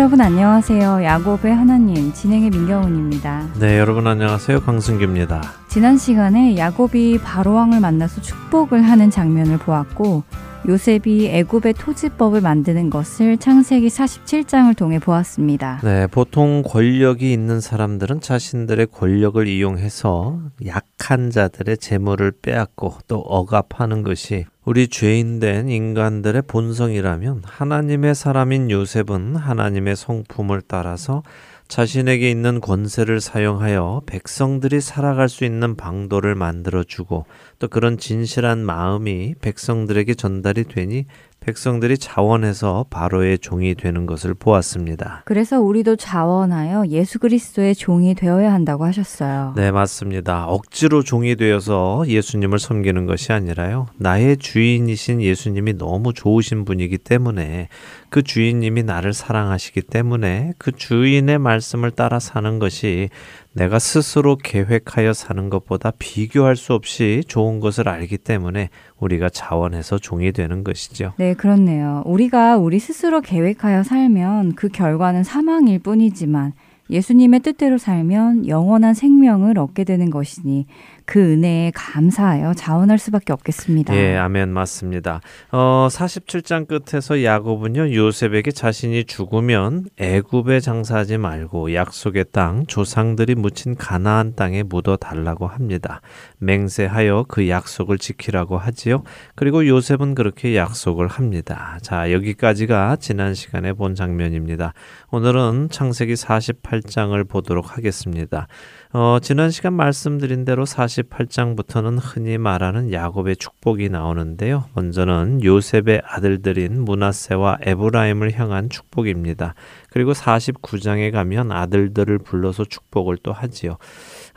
[0.00, 1.04] 여러분 안녕하세요.
[1.04, 3.48] 야곱의 하나님 진행의 민경훈입니다.
[3.60, 4.62] 네, 여러분 안녕하세요.
[4.62, 5.42] 강승규입니다.
[5.68, 10.24] 지난 시간에 야곱이 바로왕을 만나서 축복을 하는 장면을 보았고
[10.68, 15.80] 요셉이 애굽의 토지법을 만드는 것을 창세기 47장을 통해 보았습니다.
[15.82, 24.44] 네, 보통 권력이 있는 사람들은 자신들의 권력을 이용해서 약한 자들의 재물을 빼앗고 또 억압하는 것이
[24.64, 31.22] 우리 죄인된 인간들의 본성이라면 하나님의 사람인 요셉은 하나님의 성품을 따라서
[31.70, 37.26] 자신에게 있는 권세를 사용하여 백성들이 살아갈 수 있는 방도를 만들어주고
[37.60, 41.06] 또 그런 진실한 마음이 백성들에게 전달이 되니
[41.40, 45.22] 백성들이 자원해서 바로의 종이 되는 것을 보았습니다.
[45.24, 49.54] 그래서 우리도 자원하여 예수 그리스도의 종이 되어야 한다고 하셨어요.
[49.56, 50.46] 네, 맞습니다.
[50.46, 53.86] 억지로 종이 되어서 예수님을 섬기는 것이 아니라요.
[53.96, 57.68] 나의 주인이신 예수님이 너무 좋으신 분이기 때문에
[58.10, 63.08] 그 주인님이 나를 사랑하시기 때문에 그 주인의 말씀을 따라 사는 것이
[63.52, 70.30] 내가 스스로 계획하여 사는 것보다 비교할 수 없이 좋은 것을 알기 때문에 우리가 자원해서 종이
[70.30, 71.14] 되는 것이죠.
[71.16, 72.02] 네, 그렇네요.
[72.06, 76.52] 우리가 우리 스스로 계획하여 살면 그 결과는 사망일 뿐이지만
[76.90, 80.66] 예수님의 뜻대로 살면 영원한 생명을 얻게 되는 것이니
[81.10, 83.96] 그 은혜에 감사하여 자원할 수밖에 없겠습니다.
[83.96, 85.20] 예, 아멘 맞습니다.
[85.50, 94.36] 어, 47장 끝에서 야곱은요 요셉에게 자신이 죽으면 애굽에 장사하지 말고 약속의 땅 조상들이 묻힌 가나안
[94.36, 96.00] 땅에 묻어 달라고 합니다.
[96.38, 99.02] 맹세하여 그 약속을 지키라고 하지요.
[99.34, 101.78] 그리고 요셉은 그렇게 약속을 합니다.
[101.82, 104.74] 자, 여기까지가 지난 시간에 본 장면입니다.
[105.10, 108.46] 오늘은 창세기 48장을 보도록 하겠습니다.
[108.92, 114.64] 어, 지난 시간 말씀드린 대로 48장부터는 흔히 말하는 야곱의 축복이 나오는데요.
[114.74, 119.54] 먼저는 요셉의 아들들인 문하세와 에브라임을 향한 축복입니다.
[119.90, 123.76] 그리고 49장에 가면 아들들을 불러서 축복을 또 하지요.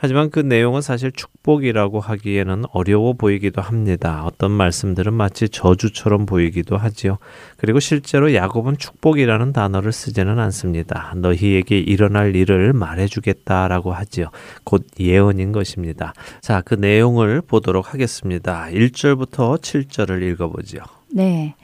[0.04, 4.22] 하지만 그 내용은 사실 축복이라고 하기에는 어려워 보이기도 합니다.
[4.26, 7.16] 어떤 말씀들은 마치 저주처럼 보이기도 하지요.
[7.56, 11.14] 그리고 실제로 야곱은 축복이라는 단어를 쓰지는 않습니다.
[11.16, 14.26] 너희에게 일어날 일을 말해주겠다라고 하지요.
[14.62, 16.12] 곧 예언인 것입니다.
[16.42, 18.66] 자, 그 내용을 보도록 하겠습니다.
[18.70, 20.82] 1절부터 7절을 읽어보지요.
[21.14, 21.54] 네.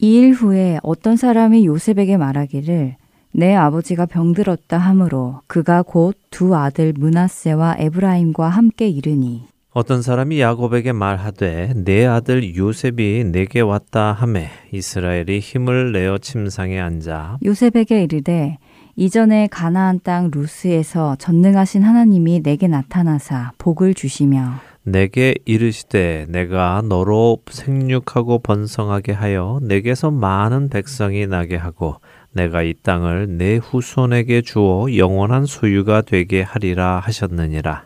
[0.00, 2.96] 이 일 후에 어떤 사람이 요셉에게 말하기를
[3.38, 9.46] 내 아버지가 병들었다 하므로 그가 곧 두 아들 문하세와 에브라임과 함께 이르니.
[9.70, 17.38] 어떤 사람이 야곱에게 말하되 내 아들 요셉이 내게 왔다 하매 이스라엘이 힘을 내어 침상에 앉아
[17.44, 18.58] 요셉에게 이르되
[18.96, 28.40] 이전에 가나안 땅 루스에서 전능하신 하나님이 내게 나타나사 복을 주시며 내게 이르시되 내가 너로 생육하고
[28.40, 31.96] 번성하게 하여 내게서 많은 백성이 나게 하고
[32.32, 37.84] 내가 이 땅을 내 후손에게 주어 영원한 소유가 되게 하리라 하셨느니라.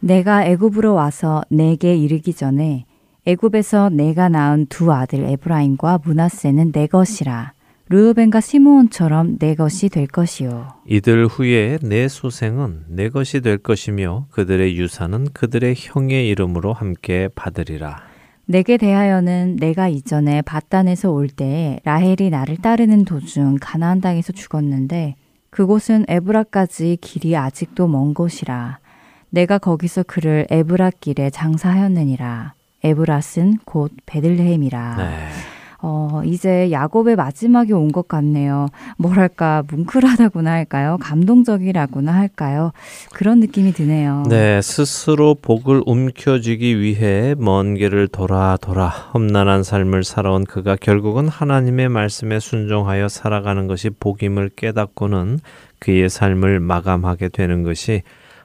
[0.00, 2.84] 내가 애굽으로 와서 내게 이르기 전에
[3.26, 7.54] 애굽에서 내가 낳은 두 아들 에브라임과 문하세는 내 것이라.
[7.88, 10.68] 르우벤과 시므온처럼 내 것이 될 것이요.
[10.86, 18.13] 이들 후에 내 소생은 내 것이 될 것이며 그들의 유산은 그들의 형의 이름으로 함께 받으리라.
[18.46, 25.14] 내게 대하여는 내가 이전에 바단에서 올 때에 라헬이 나를 따르는 도중 가나안 땅에서 죽었는데
[25.50, 28.78] 그곳은 에브라까지 길이 아직도 먼 곳이라.
[29.30, 32.54] 내가 거기서 그를 에브라 길에 장사하였느니라.
[32.82, 34.96] 에브라스는 곧 베들레헴이라.
[34.96, 35.53] 네.
[35.86, 38.68] 어, 이제 야곱의 마지막이 온 것 같네요.
[38.96, 40.96] 뭐랄까, 뭉클하다고나 할까요?
[41.00, 42.72] 감동적이라고나 할까요?
[43.12, 44.24] 그런 느낌이 드네요.
[44.28, 51.88] 네, 스스로 복을 움켜쥐기 위해 먼 길을 돌아 돌아 험난한 삶을 살아온 그가 결국은 하나님의
[51.90, 55.38] 말씀에 순종하여 살아가는 것이 복임을 깨닫고는
[55.78, 58.02] 그의 삶을 마감하게 되는 것이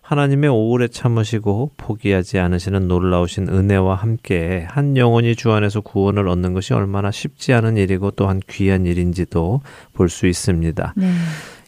[0.09, 6.73] 하나님의 오래 참으시고 포기하지 않으시는 놀라우신 은혜와 함께 한 영혼이 주 안에서 구원을 얻는 것이
[6.73, 9.61] 얼마나 쉽지 않은 일이고 또한 귀한 일인지도
[9.93, 10.95] 볼 수 있습니다.
[10.97, 11.11] 네.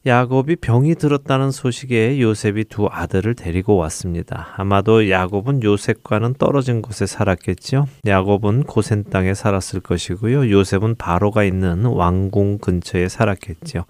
[0.08, 4.48] 야곱이 병이 들었다는 소식에 요셉이 두 아들을 데리고 왔습니다.
[4.58, 7.86] 아마도 야곱은 요셉과는 떨어진 곳에 살았겠지요.
[8.08, 10.50] 야곱은 고센 땅에 살았을 것이고요.
[10.50, 13.84] 요셉은 바로가 있는 왕궁 근처에 살았겠지요.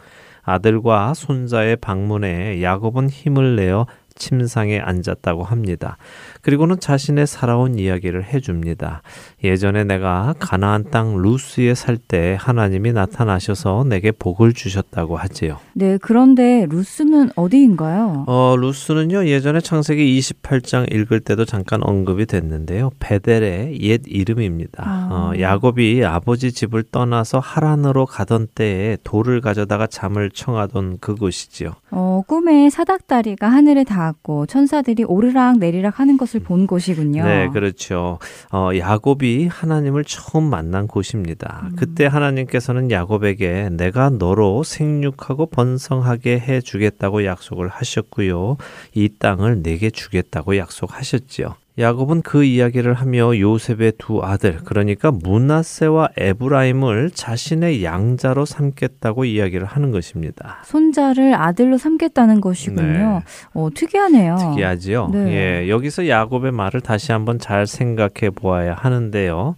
[0.43, 3.85] 아들과 손자의 방문에 야곱은 힘을 내어
[4.21, 5.97] 침상에 앉았다고 합니다.
[6.41, 9.01] 그리고는 자신의 살아온 이야기를 해줍니다.
[9.43, 15.57] 예전에 내가 가나안 땅 루스에 살 때 하나님이 나타나셔서 내게 복을 주셨다고 하지요.
[15.73, 18.25] 네, 그런데 루스는 어디인가요?
[18.27, 22.91] 어, 루스는요, 예전에 창세기 28장 읽을 때도 잠깐 언급이 됐는데요.
[22.99, 24.83] 베델의 옛 이름입니다.
[24.85, 25.09] 아.
[25.11, 31.73] 어, 야곱이 아버지 집을 떠나서 하란으로 가던 때에 돌을 가져다가 잠을 청하던 그곳이지요.
[31.91, 37.23] 어, 꿈에 사닥다리가 하늘에 닿았고 천사들이 오르락 내리락 하는 것을 본 곳이군요.
[37.23, 38.19] 네, 그렇죠.
[38.51, 41.67] 어, 야곱이 하나님을 처음 만난 곳입니다.
[41.71, 41.75] 음.
[41.75, 48.57] 그때 하나님께서는 야곱에게 내가 너로 생육하고 번성하게 해 주겠다고 약속을 하셨고요.
[48.93, 51.55] 이 땅을 내게 주겠다고 약속하셨지요.
[51.79, 59.91] 야곱은 그 이야기를 하며 요셉의 두 아들, 그러니까 문하세와 에브라임을 자신의 양자로 삼겠다고 이야기를 하는
[59.91, 60.61] 것입니다.
[60.65, 63.21] 손자를 아들로 삼겠다는 것이군요.
[63.53, 64.35] 어, 특이하네요.
[64.35, 65.09] 특이하지요.
[65.13, 65.63] 네.
[65.63, 69.55] 예, 여기서 야곱의 말을 다시 한번 잘 생각해 보아야 하는데요.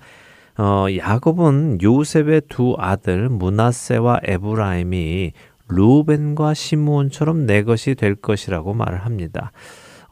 [0.59, 5.31] 어, 야곱은 요셉의 두 아들 문하세와 에브라임이
[5.67, 9.51] 루벤과 시므온처럼 내 것이 될 것이라고 말을 합니다.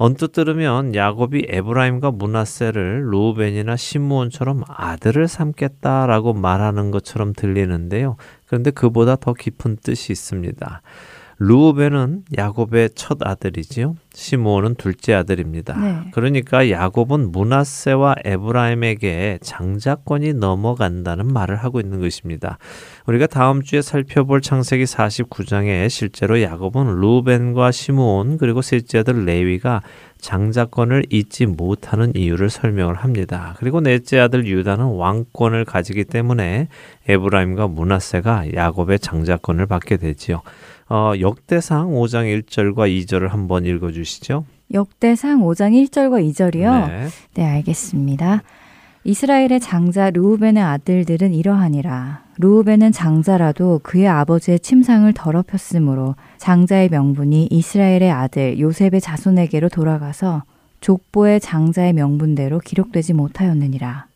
[0.04, 8.16] 언뜻 들으면 야곱이 에브라임과 문하세를 루벤이나 시므온처럼 아들을 삼겠다라고 말하는 것처럼 들리는데요.
[8.48, 10.82] 그런데 그보다 더 깊은 뜻이 있습니다.
[11.44, 13.96] 루벤은 야곱의 첫 아들이지요.
[14.14, 15.76] 시므온은 둘째 아들입니다.
[15.76, 16.12] 네.
[16.12, 22.60] 그러니까 야곱은 문하세와 에브라임에게 장자권이 넘어간다는 말을 하고 있는 것입니다.
[23.08, 29.82] 우리가 다음 주에 살펴볼 창세기 49장에 실제로 야곱은 루벤과 시므온 그리고 셋째 아들 레위가
[30.20, 33.56] 장자권을 잊지 못하는 이유를 설명을 합니다.
[33.58, 36.68] 그리고 넷째 아들 유다는 왕권을 가지기 때문에
[37.10, 40.44] 에브라임과 문하세가 야곱의 장자권을 받게 되지요.
[40.92, 44.44] 어, 역대상 5장 1절과 2절을 한번 읽어 주시죠.
[44.74, 46.88] 역대상 5장 1절과 2절이요.
[46.90, 47.08] 네.
[47.36, 48.44] 네, 알겠습니다.
[49.06, 52.24] 이스라엘의 장자 르우벤의 아들들은 이러하니라.
[52.40, 60.44] 르우벤은 장자라도 그의 아버지의 침상을 더럽혔으므로 장자의 명분이 이스라엘의 아들 요셉의 자손에게로 돌아가서
[60.82, 64.08] 족보의 장자의 명분대로 기록되지 못하였느니라.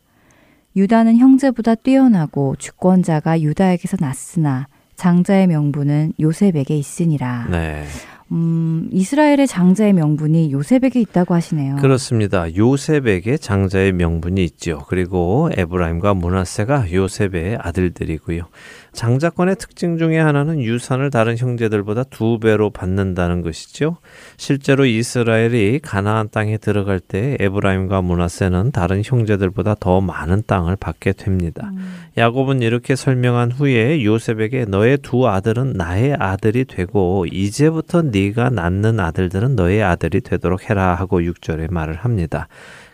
[0.76, 7.48] 유다는 형제보다 뛰어나고 주권자가 유다에게서 났으나 장자의 명분은 요셉에게 있으니라.
[7.50, 7.84] 네.
[8.32, 11.76] 음, 이스라엘의 장자의 명분이 요셉에게 있다고 하시네요.
[11.76, 12.52] 그렇습니다.
[12.54, 14.80] 요셉에게 장자의 명분이 있지요.
[14.88, 18.42] 그리고 에브라임과 문하세가 요셉의 아들들이고요.
[18.96, 23.98] 장자권의 특징 중에 하나는 유산을 다른 형제들보다 두 배로 받는다는 것이죠.
[24.38, 31.70] 실제로 이스라엘이 가나안 땅에 들어갈 때 에브라임과 문하세는 다른 형제들보다 더 많은 땅을 받게 됩니다.
[32.16, 39.56] 야곱은 이렇게 설명한 후에 요셉에게 너의 두 아들은 나의 아들이 되고 이제부터 네가 낳는 아들들은
[39.56, 42.48] 너의 아들이 되도록 해라 하고 6절에 말을 합니다.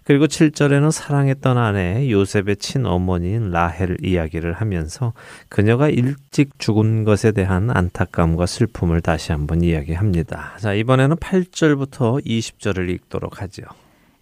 [0.05, 5.13] 그리고 7절에는 사랑했던 아내 요셉의 친어머니인 라헬 이야기를 하면서
[5.49, 10.57] 그녀가 일찍 죽은 것에 대한 안타까움과 슬픔을 다시 한번 이야기합니다.
[10.59, 13.63] 자, 이번에는 8절부터 20절을 읽도록 하죠.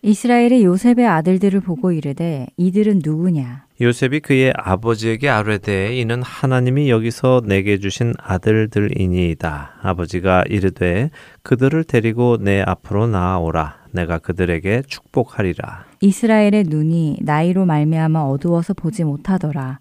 [0.03, 3.67] 이스라엘이 요셉의 아들들을 보고 이르되 이들은 누구냐?
[3.83, 9.73] 요셉이 그의 아버지에게 아뢰되 이는 하나님이 여기서 내게 주신 아들들이니이다.
[9.83, 11.11] 아버지가 이르되
[11.43, 13.77] 그들을 데리고 내 앞으로 나아오라.
[13.93, 15.85] 내가 그들에게 축복하리라.
[16.01, 19.81] 이스라엘의 눈이 나이로 말미암아 어두워서 보지 못하더라.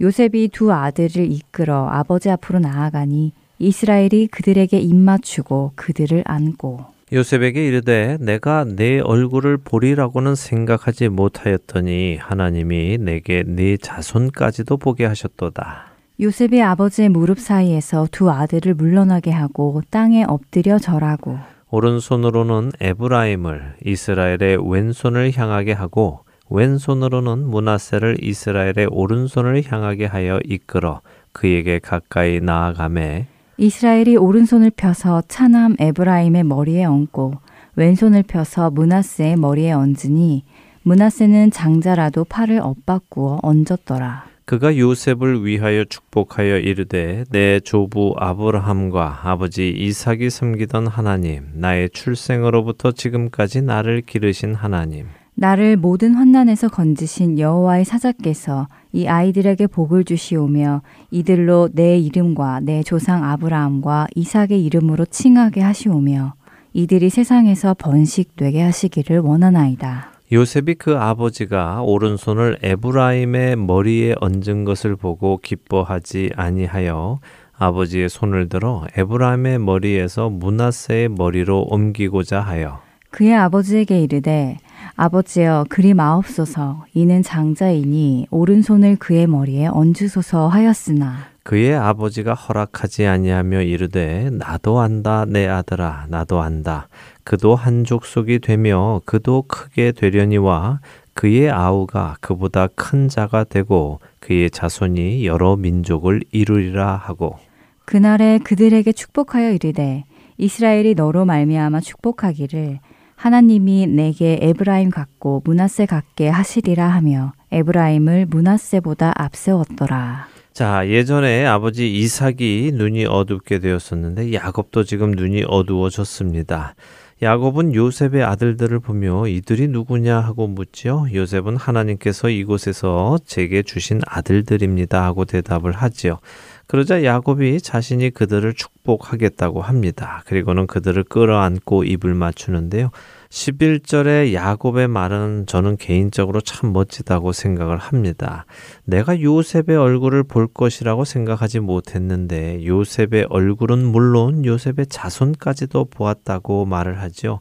[0.00, 8.64] 요셉이 두 아들을 이끌어 아버지 앞으로 나아가니 이스라엘이 그들에게 입맞추고 그들을 안고 요셉에게 이르되 내가
[8.64, 15.86] 내 얼굴을 보리라고는 생각하지 못하였더니 하나님이 내게 네 자손까지도 보게 하셨도다.
[16.18, 21.38] 요셉이 아버지의 무릎 사이에서 두 아들을 물러나게 하고 땅에 엎드려 절하고
[21.70, 32.40] 오른손으로는 에브라임을 이스라엘의 왼손을 향하게 하고 왼손으로는 문하세를 이스라엘의 오른손을 향하게 하여 이끌어 그에게 가까이
[32.40, 33.26] 나아가매
[33.58, 37.34] 이스라엘이 오른손을 펴서 차남 에브라임의 머리에 얹고
[37.76, 40.44] 왼손을 펴서 문하세의 머리에 얹으니
[40.82, 44.26] 문하세는 장자라도 팔을 엇바꾸어 얹었더라.
[44.44, 53.62] 그가 요셉을 위하여 축복하여 이르되 내 조부 아브라함과 아버지 이삭이 섬기던 하나님 나의 출생으로부터 지금까지
[53.62, 55.06] 나를 기르신 하나님
[55.38, 63.22] 나를 모든 환난에서 건지신 여호와의 사자께서 이 아이들에게 복을 주시오며 이들로 내 이름과 내 조상
[63.22, 66.34] 아브라함과 이삭의 이름으로 칭하게 하시오며
[66.72, 70.12] 이들이 세상에서 번식되게 하시기를 원하나이다.
[70.32, 77.20] 요셉이 그 아버지가 오른손을 에브라임의 머리에 얹은 것을 보고 기뻐하지 아니하여
[77.58, 84.58] 아버지의 손을 들어 에브라임의 머리에서 문하세의 머리로 옮기고자 하여 그의 아버지에게 이르되
[84.96, 86.86] 아버지여 그리 마옵소서.
[86.94, 91.16] 이는 장자이니 오른손을 그의 머리에 얹으소서 하였으나.
[91.42, 96.88] 그의 아버지가 허락하지 아니하며 이르되 나도 안다 내 아들아 나도 안다.
[97.24, 100.80] 그도 한 족속이 되며 그도 크게 되려니와
[101.12, 107.38] 그의 아우가 그보다 큰 자가 되고 그의 자손이 여러 민족을 이루리라 하고.
[107.84, 110.04] 그날에 그들에게 축복하여 이르되
[110.38, 112.80] 이스라엘이 너로 말미암아 축복하기를
[113.16, 120.28] 하나님이 내게 에브라임 같고 문하세 같게 하시리라 하며 에브라임을 문하세보다 앞세웠더라.
[120.52, 126.74] 자, 예전에 아버지 이삭이 눈이 어둡게 되었었는데 야곱도 지금 눈이 어두워졌습니다.
[127.22, 131.06] 야곱은 요셉의 아들들을 보며 이들이 누구냐 하고 묻지요.
[131.14, 136.18] 요셉은 하나님께서 이곳에서 제게 주신 아들들입니다 하고 대답을 하지요.
[136.66, 140.22] 그러자 야곱이 자신이 그들을 축복하겠다고 합니다.
[140.26, 142.90] 그리고는 그들을 끌어안고 입을 맞추는데요.
[143.30, 148.46] 11절의 야곱의 말은 저는 개인적으로 참 멋지다고 생각을 합니다.
[148.84, 157.40] 내가 요셉의 얼굴을 볼 것이라고 생각하지 못했는데 요셉의 얼굴은 물론 요셉의 자손까지도 보았다고 말을 하죠.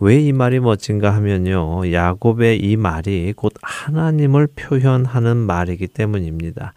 [0.00, 1.92] 왜 이 말이 멋진가 하면요.
[1.92, 6.74] 야곱의 이 말이 곧 하나님을 표현하는 말이기 때문입니다.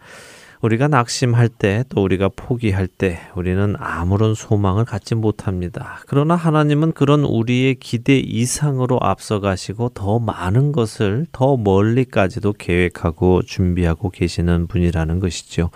[0.62, 5.98] 우리가 낙심할 때 또 우리가 포기할 때 우리는 아무런 소망을 갖지 못합니다.
[6.06, 14.68] 그러나 하나님은 그런 우리의 기대 이상으로 앞서가시고 더 많은 것을 더 멀리까지도 계획하고 준비하고 계시는
[14.68, 15.70] 분이라는 것이죠.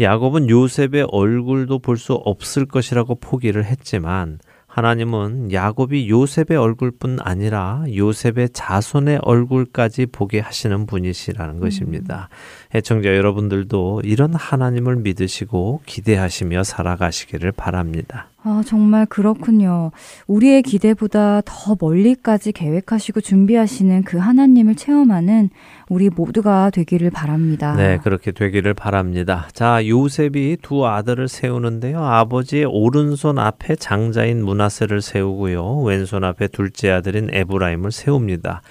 [0.00, 4.38] 야곱은 요셉의 얼굴도 볼 수 없을 것이라고 포기를 했지만
[4.78, 11.60] 하나님은 야곱이 요셉의 얼굴뿐 아니라 요셉의 자손의 얼굴까지 보게 하시는 분이시라는 음.
[11.60, 12.28] 것입니다.
[12.72, 18.28] 애청자 여러분들도 이런 하나님을 믿으시고 기대하시며 살아가시기를 바랍니다.
[18.48, 19.90] 아, 정말 그렇군요.
[20.26, 25.50] 우리의 기대보다 더 멀리까지 계획하시고 준비하시는 그 하나님을 체험하는
[25.90, 27.74] 우리 모두가 되기를 바랍니다.
[27.76, 29.48] 네, 그렇게 되기를 바랍니다.
[29.52, 32.02] 자, 요셉이 두 아들을 세우는데요.
[32.02, 35.80] 아버지의 오른손 앞에 장자인 문하세를 세우고요.
[35.80, 38.62] 왼손 앞에 둘째 아들인 에브라임을 세웁니다.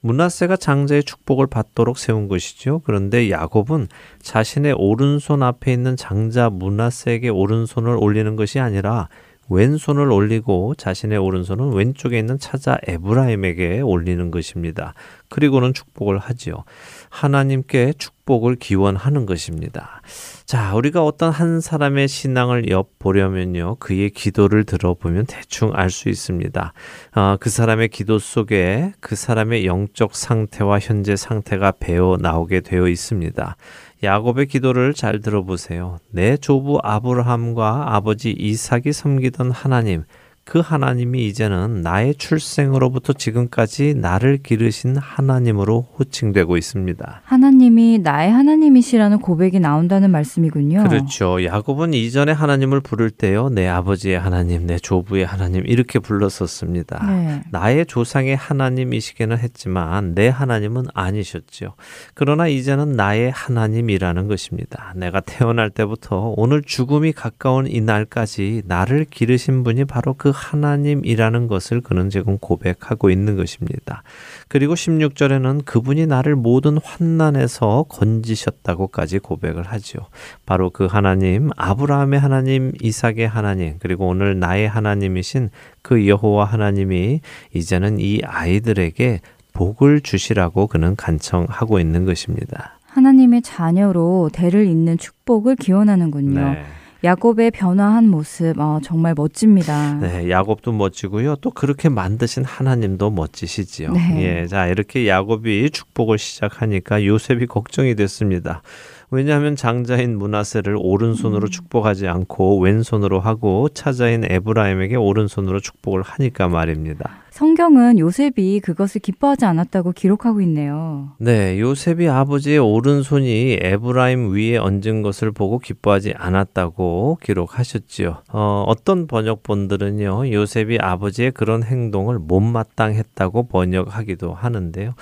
[0.00, 2.80] 문하세가 장자의 축복을 받도록 세운 것이죠.
[2.84, 3.88] 그런데 야곱은
[4.22, 9.08] 자신의 오른손 앞에 있는 장자 문하세에게 오른손을 올리는 것이 아니라
[9.50, 14.94] 왼손을 올리고 자신의 오른손은 왼쪽에 있는 차자 에브라임에게 올리는 것입니다.
[15.28, 16.64] 그리고는 축복을 하지요.
[17.10, 20.02] 하나님께 축복을 기원하는 것입니다.
[20.46, 26.72] 자, 우리가 어떤 한 사람의 신앙을 엿보려면요, 그의 기도를 들어보면 대충 알 수 있습니다.
[27.16, 33.56] 어, 그 사람의 기도 속에 그 사람의 영적 상태와 현재 상태가 배어 나오게 되어 있습니다.
[34.02, 35.98] 야곱의 기도를 잘 들어보세요.
[36.10, 40.04] 내 조부 아브라함과 아버지 이삭이 섬기던 하나님,
[40.48, 47.20] 그 하나님이 이제는 나의 출생으로부터 지금까지 나를 기르신 하나님으로 호칭되고 있습니다.
[47.22, 50.84] 하나님이 나의 하나님이시라는 고백이 나온다는 말씀이군요.
[50.84, 51.44] 그렇죠.
[51.44, 53.50] 야곱은 이전에 하나님을 부를 때요.
[53.50, 57.06] 내 아버지의 하나님, 내 조부의 하나님 이렇게 불렀었습니다.
[57.06, 57.42] 네.
[57.50, 61.74] 나의 조상의 하나님이시기는 했지만 내 하나님은 아니셨죠.
[62.14, 64.94] 그러나 이제는 나의 하나님이라는 것입니다.
[64.96, 71.80] 내가 태어날 때부터 오늘 죽음이 가까운 이 날까지 나를 기르신 분이 바로 그 하나님이라는 것을
[71.80, 74.02] 그는 지금 고백하고 있는 것입니다.
[74.46, 79.98] 그리고 16절에는 그분이 나를 모든 환난에서 건지셨다고까지 고백을 하죠.
[80.46, 85.50] 바로 그 하나님, 아브라함의 하나님, 이삭의 하나님, 그리고 오늘 나의 하나님이신
[85.82, 87.20] 그 여호와 하나님이
[87.54, 89.20] 이제는 이 아이들에게
[89.52, 92.78] 복을 주시라고 그는 간청하고 있는 것입니다.
[92.86, 96.40] 하나님의 자녀로 대를 잇는 축복을 기원하는군요.
[96.40, 96.64] 네.
[97.04, 99.94] 야곱의 변화한 모습 어, 정말 멋집니다.
[99.94, 101.36] 네, 야곱도 멋지고요.
[101.36, 103.92] 또 그렇게 만드신 하나님도 멋지시지요.
[103.92, 104.40] 네.
[104.42, 108.62] 예, 자 이렇게 야곱이 축복을 시작하니까 요셉이 걱정이 됐습니다.
[109.10, 111.50] 왜냐하면 장자인 문하세를 오른손으로 음.
[111.50, 117.22] 축복하지 않고 왼손으로 하고 차자인 에브라임에게 오른손으로 축복을 하니까 말입니다.
[117.30, 121.12] 성경은 요셉이 그것을 기뻐하지 않았다고 기록하고 있네요.
[121.18, 128.22] 네, 요셉이 아버지의 오른손이 에브라임 위에 얹은 것을 보고 기뻐하지 않았다고 기록하셨지요.
[128.32, 134.94] 어, 어떤 번역본들은요, 요셉이 아버지의 그런 행동을 못마땅했다고 번역하기도 하는데요.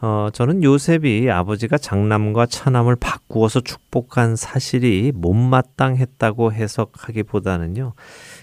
[0.00, 7.94] 어, 저는 요셉이 아버지가 장남과 차남을 바꾸어서 축복한 사실이 못마땅했다고 해석하기보다는요,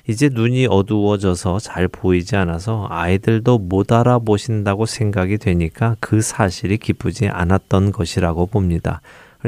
[0.07, 7.93] 이제 눈이 어두워져서 잘 보이지 않아서 아이들도 못 알아보신다고 생각이 되니까 그 사실이 기쁘지 않았던
[7.93, 9.01] 것이라고 봅니다.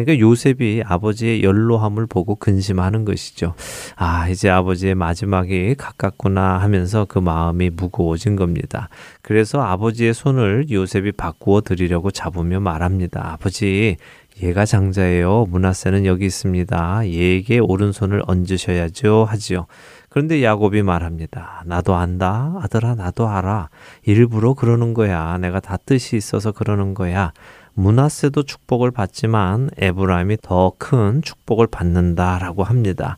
[0.04, 3.56] 그러니까 요셉이 아버지의 연로함을 보고 근심하는 것이죠.
[3.96, 8.90] 아, 이제 아버지의 마지막이 가깝구나 하면서 그 마음이 무거워진 겁니다.
[9.22, 13.34] 그래서 아버지의 손을 요셉이 바꾸어 드리려고 잡으며 말합니다.
[13.34, 13.98] 아버지,
[14.44, 15.48] 얘가 장자예요.
[15.50, 17.08] 문하세는 여기 있습니다.
[17.08, 19.26] 얘에게 오른손을 얹으셔야죠.
[19.28, 19.66] 하지요.
[20.10, 21.64] 그런데 야곱이 말합니다.
[21.66, 22.54] 나도 안다.
[22.62, 23.70] 아들아, 나도 알아.
[24.04, 25.38] 일부러 그러는 거야.
[25.40, 27.34] 내가 다 뜻이 있어서 그러는 거야.
[27.78, 33.18] 문하세도 축복을 받지만 에브라임이 더 큰 축복을 받는다라고 합니다.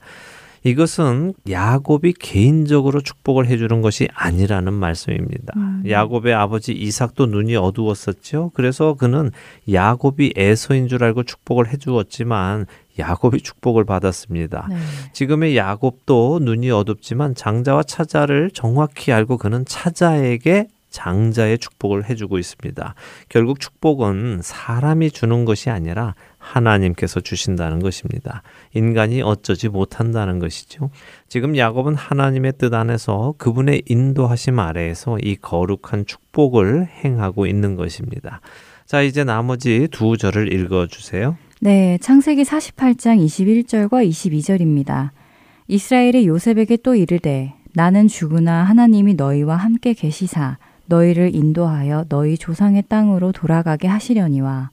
[0.63, 5.53] 이것은 야곱이 개인적으로 축복을 해주는 것이 아니라는 말씀입니다.
[5.55, 5.83] 음.
[5.87, 8.51] 야곱의 아버지 이삭도 눈이 어두웠었죠.
[8.53, 9.31] 그래서 그는
[9.71, 12.65] 야곱이 에서인 줄 알고 축복을 해주었지만
[12.97, 14.67] 야곱이 축복을 받았습니다.
[14.69, 14.75] 네.
[15.13, 22.95] 지금의 야곱도 눈이 어둡지만 장자와 차자를 정확히 알고 그는 차자에게 장자의 축복을 해주고 있습니다.
[23.29, 28.43] 결국 축복은 사람이 주는 것이 아니라 하나님께서 주신다는 것입니다.
[28.73, 30.89] 인간이 어쩌지 못한다는 것이죠.
[31.27, 38.41] 지금 야곱은 하나님의 뜻 안에서 그분의 인도하심 아래에서 이 거룩한 축복을 행하고 있는 것입니다.
[38.85, 41.37] 자, 이제 나머지 두 절을 읽어 주세요.
[41.61, 45.11] 네, 창세기 48장 21절과 22절입니다.
[45.67, 50.57] 이스라엘이 요셉에게 또 이르되 나는 죽으나 하나님이 너희와 함께 계시사
[50.89, 54.71] 너희를 인도하여 너희 조상의 땅으로 돌아가게 하시려니와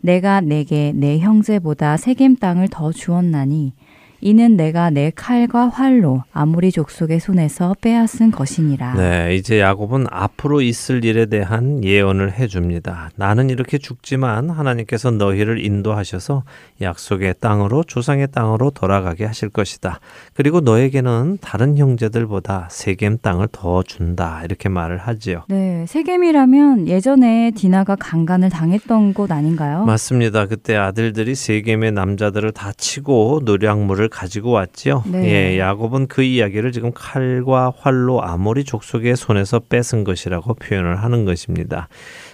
[0.00, 3.72] 내가 내게 내 형제보다 세겜 땅을 더 주었나니
[4.20, 8.94] 이는 내가 내 칼과 활로 아무리 족속의 손에서 빼앗은 것이니라.
[8.94, 13.10] 네, 이제 야곱은 앞으로 있을 일에 대한 예언을 해 줍니다.
[13.16, 16.42] 나는 이렇게 죽지만 하나님께서 너희를 인도하셔서
[16.80, 20.00] 약속의 땅으로 조상의 땅으로 돌아가게 하실 것이다.
[20.34, 24.42] 그리고 너에게는 다른 형제들보다 세겜 땅을 더 준다.
[24.44, 25.44] 이렇게 말을 하지요.
[25.48, 29.84] 네, 세겜이라면 예전에 디나가 강간을 당했던 곳 아닌가요?
[29.84, 30.46] 맞습니다.
[30.46, 35.04] 그때 아들들이 세겜의 남자들을 다 치고 노량물을 말을 가지고 왔지요.
[35.06, 35.54] 네.
[35.54, 41.88] 예, 야곱은 그 이야기를 지금 칼과 활로 아모리 족속의 손에서 뺏은 것이라고 표현을 하는 것입니다.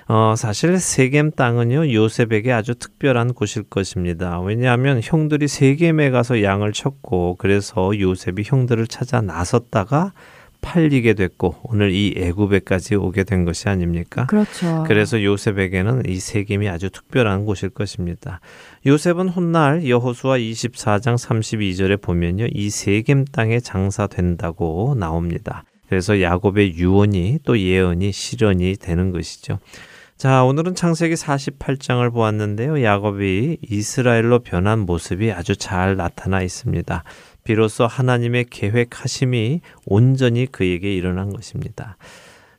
[0.09, 4.41] 어, 사실 세겜 땅은요 요셉에게 아주 특별한 곳일 것입니다.
[4.41, 10.13] 왜냐하면 형들이 세겜에 가서 양을 쳤고 그래서 요셉이 형들을 찾아 나섰다가
[10.63, 14.27] 팔리게 됐고 오늘 이 애굽에까지 오게 된 것이 아닙니까?
[14.27, 14.85] 그렇죠.
[14.87, 18.41] 그래서 요셉에게는 이 세겜이 아주 특별한 곳일 것입니다.
[18.87, 22.47] 요셉은 훗날 여호수아 24장 32절에 보면요.
[22.51, 25.65] 이 세겜 땅에 장사된다고 나옵니다.
[25.89, 29.59] 그래서 야곱의 유언이 또 예언이 실현이 되는 것이죠.
[30.17, 32.83] 자, 오늘은 창세기 48장을 보았는데요.
[32.83, 37.03] 야곱이 이스라엘로 변한 모습이 아주 잘 나타나 있습니다.
[37.45, 41.97] 비로소 하나님의 계획하심이 온전히 그에게 일어난 것입니다.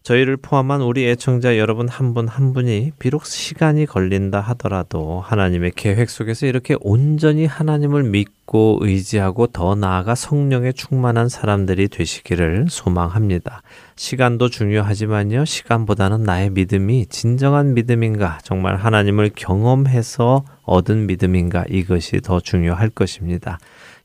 [0.03, 6.09] 저희를 포함한 우리 애청자 여러분 한 분한 한 분이 비록 시간이 걸린다 하더라도 하나님의 계획
[6.09, 13.61] 속에서 이렇게 온전히 하나님을 믿고 의지하고 더 나아가 성령에 충만한 사람들이 되시기를 소망합니다.
[13.95, 22.89] 시간도 중요하지만요, 시간보다는 나의 믿음이 진정한 믿음인가, 정말 하나님을 경험해서 얻은 믿음인가, 이것이 더 중요할
[22.89, 23.57] 것입니다.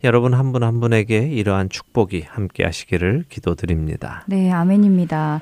[0.05, 4.23] 여러분 한 분한 한 분에게 이러한 축복이 함께 하시기를 기도드립니다.
[4.27, 5.41] 네, 아멘입니다.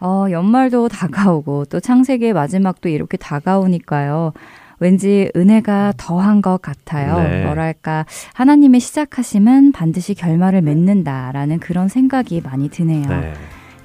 [0.00, 4.32] 어, 연말도 다가오고 또 창세기의 마지막도 이렇게 다가오니까요.
[4.80, 7.18] 왠지 은혜가 더한 것 같아요.
[7.28, 7.44] 네.
[7.44, 13.08] 뭐랄까 하나님의 시작하심은 반드시 결말을 맺는다라는 그런 생각이 많이 드네요.
[13.08, 13.34] 네.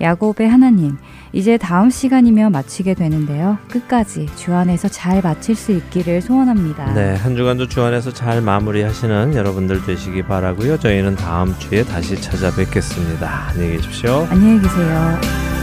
[0.01, 0.97] 야곱의 하나님,
[1.31, 3.57] 이제 다음 시간이면 마치게 되는데요.
[3.69, 6.93] 끝까지 주 안에서 잘 마칠 수 있기를 소원합니다.
[6.93, 10.79] 네, 한 주간도 주 안에서 잘 마무리하시는 여러분들 되시기 바라고요.
[10.79, 13.47] 저희는 다음 주에 다시 찾아뵙겠습니다.
[13.49, 14.27] 안녕히 계십시오.
[14.29, 15.62] 안녕히 계세요.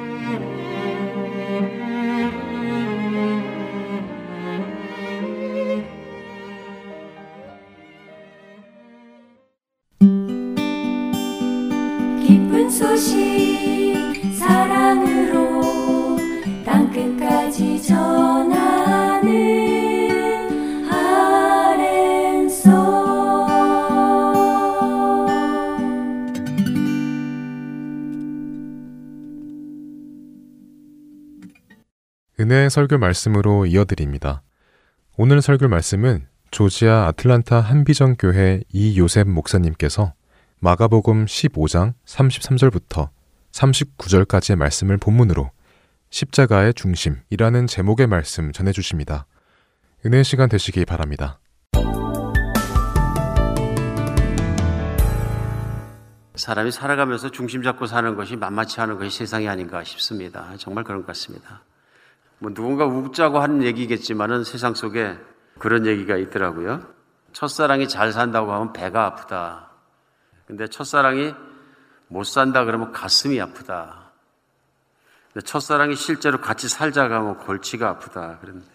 [32.51, 34.41] 은혜의 설교 말씀으로 이어드립니다.
[35.15, 40.13] 오늘 설교 말씀은 조지아 아틀란타 한비전 교회 이요셉 목사님께서
[40.59, 43.09] 마가복음 15장 33절부터
[43.53, 45.49] 39절까지의 말씀을 본문으로
[46.09, 49.27] 십자가의 중심이라는 제목의 말씀 전해 주십니다.
[50.05, 51.39] 은혜 시간 되시기 바랍니다.
[56.35, 60.53] 사람이 살아가면서 중심 잡고 사는 것이 만만치 않은 것이 세상이 아닌가 싶습니다.
[60.57, 61.61] 정말 그런 것 같습니다.
[62.41, 65.15] 뭐 누군가 웃자고 하는 얘기겠지만은 세상 속에
[65.59, 66.81] 그런 얘기가 있더라고요.
[67.33, 69.69] 첫사랑이 잘 산다고 하면 배가 아프다.
[70.47, 71.35] 근데 첫사랑이
[72.07, 74.11] 못 산다 그러면 가슴이 아프다.
[75.31, 78.39] 근데 첫사랑이 실제로 같이 살자가 하면 골치가 아프다.
[78.41, 78.65] 그런데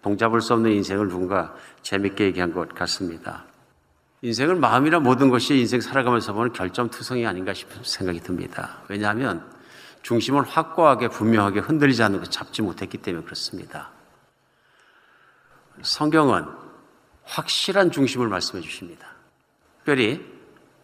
[0.00, 3.44] 동잡을 수 없는 인생을 누군가 재밌게 얘기한 것 같습니다.
[4.22, 8.78] 인생은 마음이나 모든 것이 인생 살아가면서 보는 결점투성이 아닌가 싶은 생각이 듭니다.
[8.88, 9.57] 왜냐하면
[10.02, 13.90] 중심을 확고하게 분명하게 흔들리지 않는 것 잡지 못했기 때문에 그렇습니다.
[15.82, 16.46] 성경은
[17.24, 19.06] 확실한 중심을 말씀해 주십니다.
[19.78, 20.24] 특별히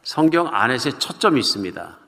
[0.03, 1.99] 성경 안에서 초점이 있습니다.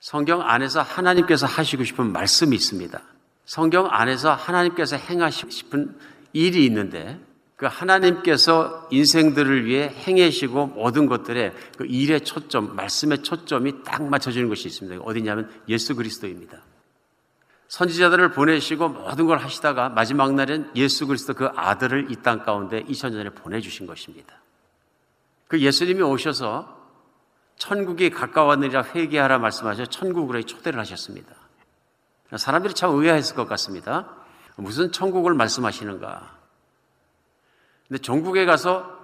[0.00, 3.00] 성경 안에서 하나님께서 하시고 싶은 말씀이 있습니다.
[3.44, 5.98] 성경 안에서 하나님께서 행하시고 싶은
[6.32, 7.20] 일이 있는데
[7.56, 14.68] 그 하나님께서 인생들을 위해 행하시고 모든 것들에 그 일의 초점, 말씀의 초점이 딱 맞춰지는 것이
[14.68, 15.02] 있습니다.
[15.02, 16.58] 어디냐면 예수 그리스도입니다.
[17.68, 23.12] 선지자들을 보내시고 모든 걸 하시다가 마지막 날엔 예수 그리스도 그 아들을 이 땅 가운데 2000년
[23.12, 24.34] 전에 보내주신 것입니다.
[25.48, 26.76] 그 예수님이 오셔서
[27.56, 31.34] 천국이 가까웠느니라 회개하라 말씀하셔 천국으로 초대를 하셨습니다.
[32.36, 34.14] 사람들이 참 의아했을 것 같습니다.
[34.56, 36.35] 무슨 천국을 말씀하시는가?
[37.88, 38.96] 근데 전국에 가서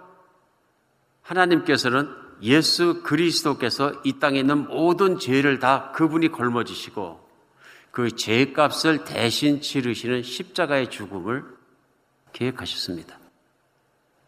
[1.22, 2.08] 하나님께서는
[2.42, 7.22] 예수 그리스도께서 이 땅에 있는 모든 죄를 다 그분이 걸머지시고
[7.92, 11.44] 그 죄값을 대신 치르시는 십자가의 죽음을
[12.32, 13.18] 계획하셨습니다.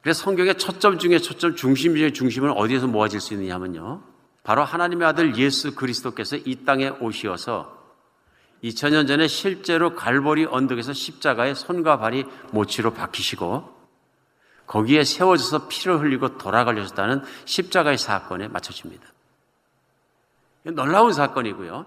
[0.02, 4.02] 그래서 성경의 초점 중에 초점, 중심 중에 중심은 어디에서 모아질 수 있느냐면요.
[4.44, 7.82] 바로 하나님의 아들 예수 그리스도께서 이 땅에 오시어서
[8.62, 13.73] 2000년 전에 실제로 갈보리 언덕에서 십자가에 손과 발이 모치로 박히시고
[14.66, 19.06] 거기에 세워져서 피를 흘리고 돌아가셨다는 십자가의 사건에 맞춰집니다.
[20.64, 21.86] 놀라운 사건이고요.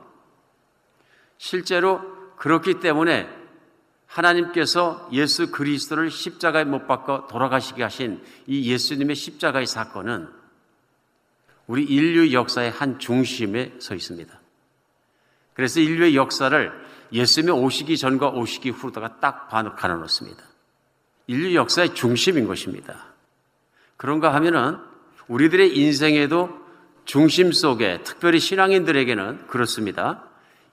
[1.38, 2.02] 실제로
[2.38, 3.28] 그렇기 때문에
[4.06, 10.30] 하나님께서 예수 그리스도를 십자가에 못 박아 돌아가시게 하신 이 예수님의 십자가의 사건은
[11.68, 14.40] 우리 인류 역사의 한 중심에 서 있습니다.
[15.54, 20.47] 그래서 인류의 역사를 예수님이 오시기 전과 오시기 후로다가 딱 가눠 놓습니다.
[21.28, 23.06] 인류 역사의 중심인 것입니다.
[23.98, 24.78] 그런가 하면은
[25.28, 26.50] 우리들의 인생에도
[27.06, 30.24] 중심 속에 특별히 신앙인들에게는 그렇습니다.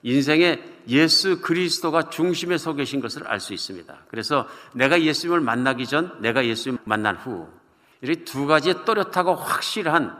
[0.03, 3.97] 인생에 예수 그리스도가 중심에 서 계신 것을 알 수 있습니다.
[4.09, 7.47] 그래서 내가 예수님을 만나기 전, 내가 예수님 만난 후,
[8.01, 10.15] 이렇게 두 가지의 또렷하고 확실한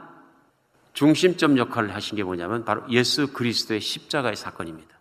[0.92, 4.96] 중심점 역할을 하신 게 뭐냐면 바로 예수 그리스도의 십자가의 사건입니다.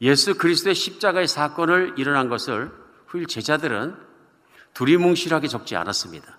[0.00, 2.72] 예수 그리스도의 십자가의 사건을 일어난 것을
[3.06, 4.07] 후일 제자들은
[4.78, 6.38] 두리뭉실하게 적지 않았습니다.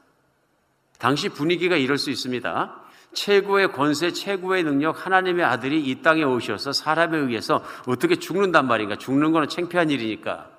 [0.97, 2.81] 당시 분위기가 이럴 수 있습니다.
[3.11, 8.95] 최고의 권세, 최고의 능력, 하나님의 아들이 이 땅에 오셔서 사람에 의해서 어떻게 죽는단 말인가?
[8.95, 10.49] 죽는 거는 창피한 일이니까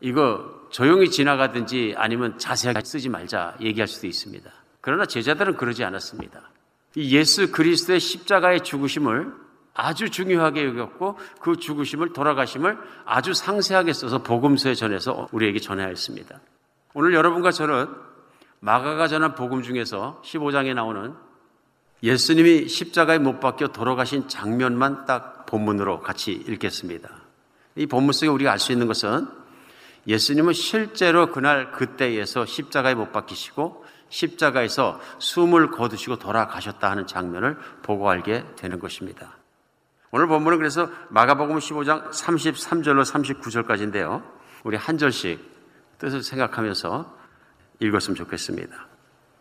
[0.00, 4.50] 이거 조용히 지나가든지 아니면 자세하게 쓰지 말자 얘기할 수도 있습니다.
[4.80, 6.50] 그러나 제자들은 그러지 않았습니다.
[6.96, 9.32] 이 예수 그리스도의 십자가의 죽으심을
[9.74, 16.40] 아주 중요하게 여겼고 그 죽으심을 돌아가심을 아주 상세하게 써서 복음서에 전해서 우리에게 전해야 했습니다.
[16.98, 17.88] 오늘 여러분과 저는
[18.60, 21.12] 마가가 전한 복음 중에서 15장에 나오는
[22.02, 27.10] 예수님이 십자가에 못 박혀 돌아가신 장면만 딱 본문으로 같이 읽겠습니다.
[27.74, 29.28] 이 본문 속에 우리가 알 수 있는 것은
[30.06, 38.42] 예수님은 실제로 그날 그때에서 십자가에 못 박히시고 십자가에서 숨을 거두시고 돌아가셨다 하는 장면을 보고 알게
[38.56, 39.36] 되는 것입니다.
[40.12, 44.22] 오늘 본문은 그래서 마가복음 15장 33절로 39절까지인데요.
[44.64, 45.55] 우리 한 절씩
[45.98, 47.16] 뜻을 생각하면서
[47.80, 48.86] 읽었으면 좋겠습니다.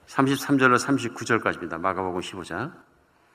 [0.07, 1.79] 33절로 39절까지입니다.
[1.79, 2.71] 마가복음 15장.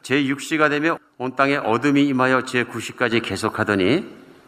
[0.02, 4.06] 제6시가 되며 온 땅에 어둠이 임하여 제9시까지 계속하더니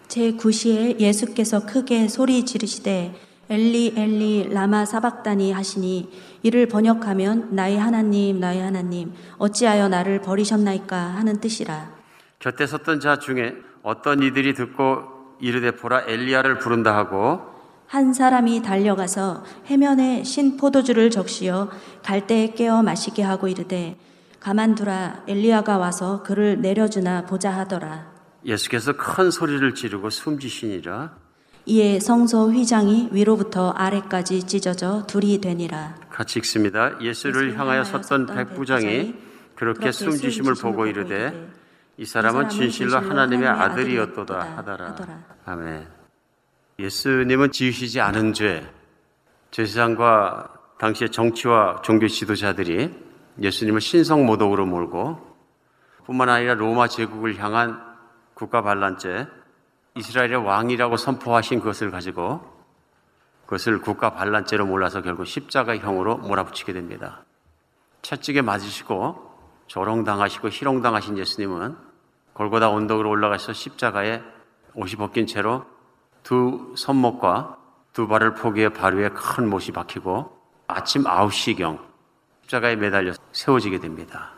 [0.09, 3.15] 제9시에 예수께서 크게 소리 지르시되
[3.51, 6.11] 엘리 엘리 라마 사박다니 하시니
[6.43, 11.91] 이를 번역하면 나의 하나님 나의 하나님 어찌하여 나를 버리셨나이까 하는 뜻이라
[12.39, 17.52] 곁에 섰던 자 중에 어떤 이들이 듣고 이르되 보라 엘리야를 부른다 하고
[17.93, 21.69] 한 사람이 달려가서 해면에 신 포도주를 적시어
[22.03, 23.99] 갈대에 깨어 마시게 하고 이르되
[24.41, 28.11] 가만두라 엘리야가 와서 그를 내려주나 보자 하더라
[28.47, 31.15] 예수께서 큰 소리를 지르고 숨지시니라
[31.67, 35.95] 이에 성소 휘장이 위로부터 아래까지 찢어져 둘이 되니라.
[36.11, 36.99] 같이 읽습니다.
[37.01, 39.15] 예수를 향하여 섰던 백부장이
[39.55, 41.51] 그렇게 숨지심을 보고 이르되
[41.99, 44.97] 이 사람은 진실로 하나님의 아들이었도다 하더라.
[45.45, 45.92] 아멘.
[46.83, 48.69] 예수님은 지으시지 않은 죄,
[49.53, 52.93] 제사장과 당시의 정치와 종교 지도자들이
[53.41, 55.37] 예수님을 신성 모독으로 몰고
[56.07, 57.81] 뿐만 아니라 로마 제국을 향한
[58.35, 59.29] 국가 반란죄,
[59.95, 62.43] 이스라엘의 왕이라고 선포하신 그것을 가지고
[63.45, 67.25] 그것을 국가 반란죄로 몰라서 결국 십자가형으로 몰아붙이게 됩니다.
[68.03, 69.31] 채찍에 맞으시고
[69.69, 71.77] 조롱당하시고 희롱당하신 예수님은
[72.33, 74.21] 골고다 언덕으로 올라가서 십자가에
[74.75, 75.72] 옷이 벗긴 채로
[76.23, 77.59] 두 손목과
[77.93, 81.79] 두 발을 포기해 발 위에 큰 못이 박히고 아침 9시경
[82.43, 84.33] 십자가에 매달려 세워지게 됩니다.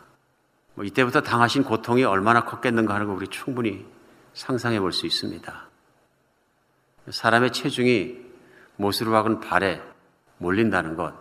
[0.73, 3.85] 뭐 이때부터 당하신 고통이 얼마나 컸겠는가 하는 걸 우리 충분히
[4.33, 5.69] 상상해 볼 수 있습니다.
[7.09, 8.17] 사람의 체중이
[8.77, 9.81] 못으로 박은 발에
[10.37, 11.13] 몰린다는 것,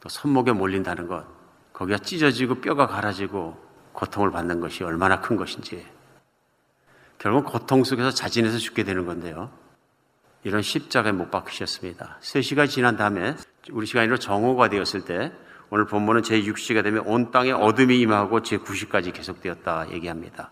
[0.00, 1.24] 또 손목에 몰린다는 것,
[1.72, 3.56] 거기가 찢어지고 뼈가 갈아지고
[3.92, 5.86] 고통을 받는 것이 얼마나 큰 것인지
[7.18, 9.50] 결국 고통 속에서 자진해서 죽게 되는 건데요.
[10.48, 12.16] 이런 십자가에 못 박히셨습니다.
[12.22, 13.36] 3시가 지난 다음에
[13.70, 15.30] 우리 시간으로 정오가 되었을 때
[15.68, 20.50] 오늘 본문은 제6시가 되면 온 땅에 어둠이 임하고 제9시까지 계속되었다 얘기합니다.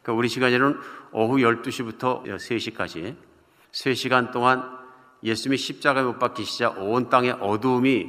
[0.00, 0.78] 그러니까 우리 시간에는
[1.10, 3.16] 오후 12시부터 3시까지
[3.72, 4.62] 3시간 동안
[5.24, 8.06] 예수님이 십자가에 못 박히시자 온 땅에 어두움이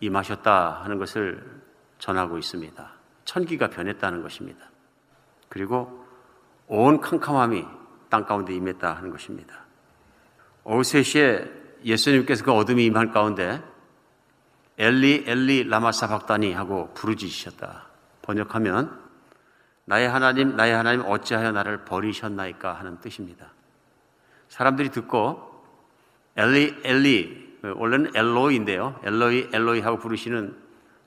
[0.00, 1.44] 임하셨다 하는 것을
[1.98, 2.92] 전하고 있습니다.
[3.26, 4.70] 천기가 변했다는 것입니다.
[5.50, 6.02] 그리고
[6.66, 7.62] 온 캄캄함이
[8.08, 9.68] 땅 가운데 임했다 하는 것입니다.
[10.70, 11.50] 오후 3시에
[11.84, 13.60] 예수님께서 그 어둠이 임할 가운데
[14.78, 17.88] 엘리 엘리 라마 사 박다니 하고 부르짖으셨다.
[18.22, 18.96] 번역하면
[19.86, 23.52] 나의 하나님 나의 하나님 어찌하여 나를 버리셨나이까 하는 뜻입니다.
[24.48, 25.64] 사람들이 듣고
[26.36, 29.00] 엘리 엘리 원래는 엘로이인데요.
[29.02, 30.56] 엘로이 엘로이 하고 부르시는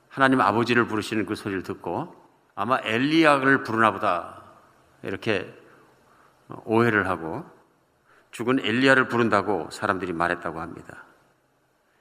[0.10, 2.14] 하나님 아버지를 부르시는 그 소리를 듣고
[2.54, 4.44] 아마 엘리야를 부르나 보다
[5.04, 5.58] 이렇게
[6.66, 7.46] 오해를 하고
[8.34, 11.06] 죽은 엘리야를 부른다고 사람들이 말했다고 합니다.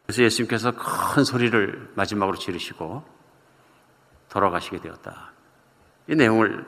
[0.05, 3.05] 그래서 예수님께서 큰 소리를 마지막으로 지르시고
[4.31, 5.33] 돌아가시게 되었다.
[6.09, 6.67] 이 내용을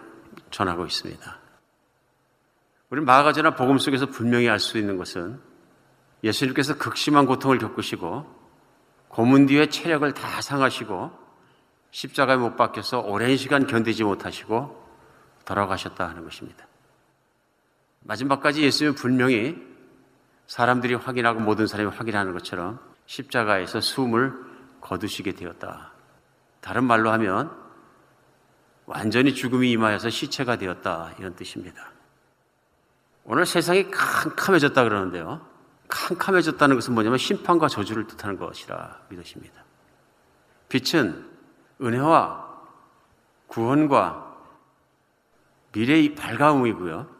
[0.50, 1.38] 전하고 있습니다.
[2.90, 5.40] 우리 마가제나 복음 속에서 분명히 알 수 있는 것은
[6.22, 8.44] 예수님께서 극심한 고통을 겪으시고
[9.08, 11.10] 고문 뒤에 체력을 다 상하시고
[11.90, 14.84] 십자가에 못 박혀서 오랜 시간 견디지 못하시고
[15.46, 16.66] 돌아가셨다 하는 것입니다.
[18.04, 19.62] 마지막까지 예수님은 분명히
[20.46, 24.34] 사람들이 확인하고 모든 사람이 확인하는 것처럼 십자가에서 숨을
[24.80, 25.92] 거두시게 되었다.
[26.60, 27.50] 다른 말로 하면
[28.86, 31.12] 완전히 죽음이 임하여서 시체가 되었다.
[31.18, 31.90] 이런 뜻입니다.
[33.24, 35.46] 오늘 세상이 캄캄해졌다 그러는데요.
[35.88, 39.64] 캄캄해졌다는 것은 뭐냐면 심판과 저주를 뜻하는 것이라 믿으십니다.
[40.68, 41.30] 빛은
[41.80, 42.52] 은혜와
[43.46, 44.34] 구원과
[45.72, 47.13] 미래의 밝아움이고요.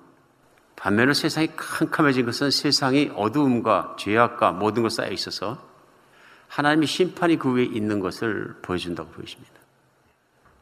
[0.85, 5.67] 반면에 세상이 캄캄해진 것은 세상이 어두움과 죄악과 모든 것 쌓여 있어서
[6.49, 9.55] 하나님의 심판이 그 위에 있는 것을 보여준다고 보여집니다.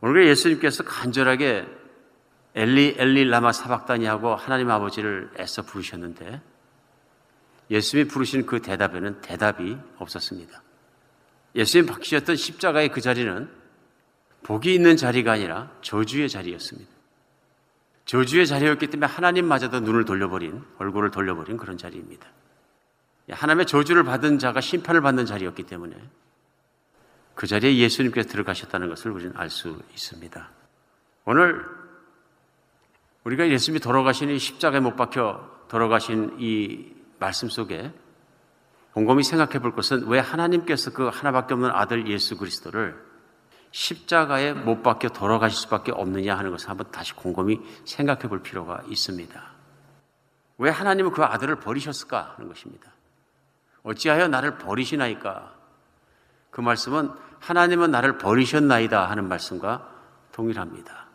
[0.00, 1.66] 오늘 예수님께서 간절하게
[2.54, 6.40] 엘리 엘리 라마 사박다니 하고 하나님 아버지를 애써 부르셨는데
[7.70, 10.62] 예수님이 부르신 그 대답에는 대답이 없었습니다.
[11.56, 13.50] 예수님 박히셨던 십자가의 그 자리는
[14.44, 16.91] 복이 있는 자리가 아니라 저주의 자리였습니다.
[18.04, 22.26] 저주의 자리였기 때문에 하나님마저도 눈을 돌려버린, 얼굴을 돌려버린 그런 자리입니다.
[23.30, 25.96] 하나님의 저주를 받은 자가 심판을 받는 자리였기 때문에
[27.34, 30.50] 그 자리에 예수님께서 들어가셨다는 것을 우리는 알 수 있습니다.
[31.24, 31.64] 오늘
[33.24, 37.92] 우리가 예수님이 돌아가신 이 십자가에 못 박혀 돌아가신 이 말씀 속에
[38.92, 43.11] 곰곰이 생각해 볼 것은 왜 하나님께서 그 하나밖에 없는 아들 예수 그리스도를
[43.72, 49.42] 십자가에 못 박혀 돌아가실 수밖에 없느냐 하는 것을 한번 다시 곰곰이 생각해 볼 필요가 있습니다.
[50.58, 52.92] 왜 하나님은 그 아들을 버리셨을까 하는 것입니다.
[53.82, 55.54] 어찌하여 나를 버리시나이까?
[56.50, 59.88] 그 말씀은 하나님은 나를 버리셨나이다 하는 말씀과
[60.30, 61.06] 동일합니다.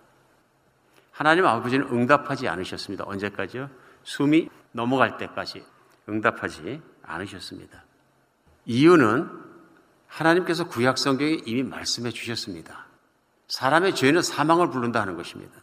[1.11, 3.05] 하나님 아버지는 응답하지 않으셨습니다.
[3.07, 3.69] 언제까지요?
[4.03, 5.65] 숨이 넘어갈 때까지
[6.09, 7.83] 응답하지 않으셨습니다.
[8.65, 9.46] 이유는
[10.07, 12.85] 하나님께서 구약 성경에 이미 말씀해 주셨습니다.
[13.47, 15.53] 사람의 죄는 사망을 부른다 하는 것입니다.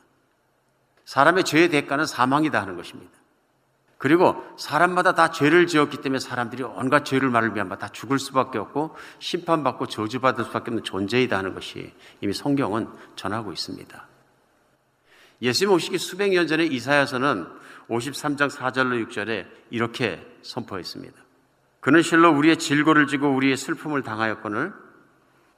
[1.04, 3.12] 사람의 죄의 대가는 사망이다 하는 것입니다.
[3.98, 9.86] 그리고 사람마다 다 죄를 지었기 때문에 사람들이 온갖 죄를 위한 다 죽을 수밖에 없고 심판받고
[9.86, 14.08] 저주받을 수밖에 없는 존재이다 하는 것이 이미 성경은 전하고 있습니다.
[15.40, 17.46] 예수님 오시기 수백 년 전에 이사야서는
[17.88, 21.23] 53장 4절로 6절에 이렇게 선포했습니다.
[21.84, 24.72] 그는 실로 우리의 질고를 지고 우리의 슬픔을 당하였거늘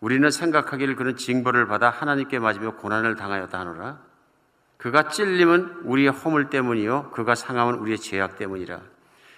[0.01, 4.01] 우리는 생각하기를 그는 징벌을 받아 하나님께 맞으며 고난을 당하였다 하노라.
[4.77, 8.81] 그가 찔림은 우리의 허물 때문이요 그가 상함은 우리의 죄악 때문이라.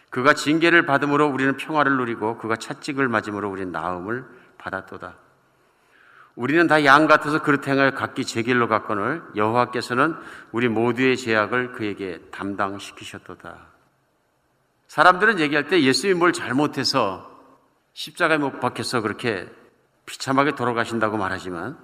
[0.09, 4.25] 그가 징계를 받음으로 우리는 평화를 누리고 그가 채찍을 맞음으로 우리는 나음을
[4.57, 5.15] 받았도다.
[6.37, 10.17] 우리는 다 양 같아서 그릇 행하여 각기 제 길로 갔거늘 여호와께서는
[10.53, 13.78] 우리 모두의 죄악을 그에게 담당시키셨도다.
[14.89, 17.31] 사람들은 얘기할 때 예수님이 뭘 잘못해서
[17.93, 19.47] 십자가에 못 박혀서 그렇게
[20.07, 21.79] 비참하게 돌아가신다고 말하지만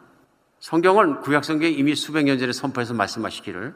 [0.59, 3.75] 성경은 구약 성경에 이미 수백 년 전에 선포해서 말씀하시기를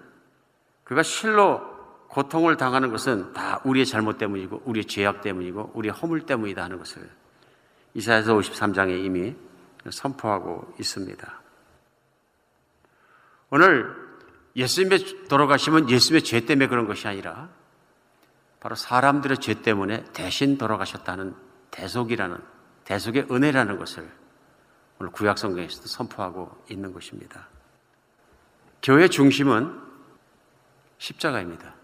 [0.85, 1.61] 그가 실로
[2.09, 7.09] 고통을 당하는 것은 다 우리의 잘못 때문이고 우리의 죄악 때문이고 우리의 허물 때문이다 하는 것을
[7.93, 9.37] 이사야서 53장에 이미
[9.91, 11.43] 선포하고 있습니다.
[13.51, 13.95] 오늘
[14.57, 17.51] 예수님의 돌아가심은 예수님의 죄 때문에 그런 것이 아니라
[18.69, 21.35] 바로 사람들의 죄 때문에 대신 돌아가셨다는
[21.71, 22.37] 대속이라는
[22.85, 24.07] 대속의 은혜라는 것을
[24.99, 27.49] 오늘 구약 성경에서도 선포하고 있는 것입니다.
[28.83, 29.75] 교회 중심은
[30.99, 31.77] 십자가입니다.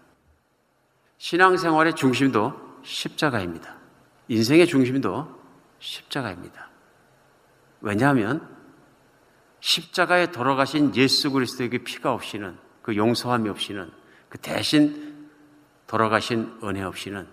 [1.17, 3.77] 신앙생활의 중심도 십자가입니다.
[4.27, 5.41] 인생의 중심도
[5.79, 6.69] 십자가입니다.
[7.81, 8.47] 왜냐하면
[9.59, 13.91] 십자가에 돌아가신 예수 그리스도의 그 피가 없이는 그 용서함이 없이는
[14.29, 15.14] 그 대신
[15.87, 17.27] 돌아가신 은혜 없이는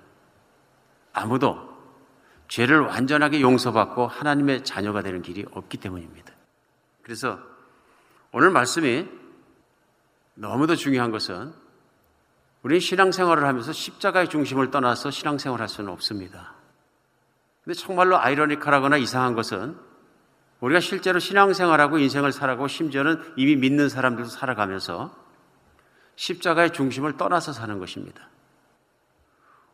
[1.13, 1.73] 아무도
[2.49, 6.33] 죄를 완전하게 용서받고 하나님의 자녀가 되는 길이 없기 때문입니다.
[7.03, 7.39] 그래서
[8.31, 9.09] 오늘 말씀이
[10.35, 11.53] 너무도 중요한 것은
[12.63, 16.55] 우리는 신앙생활을 하면서 십자가의 중심을 떠나서 신앙생활을 할 수는 없습니다.
[17.65, 19.77] 근데 정말로 아이러니컬하거나 이상한 것은
[20.61, 25.17] 우리가 실제로 신앙생활하고 인생을 살아가고 심지어는 이미 믿는 사람들도 살아가면서
[26.17, 28.29] 십자가의 중심을 떠나서 사는 것입니다.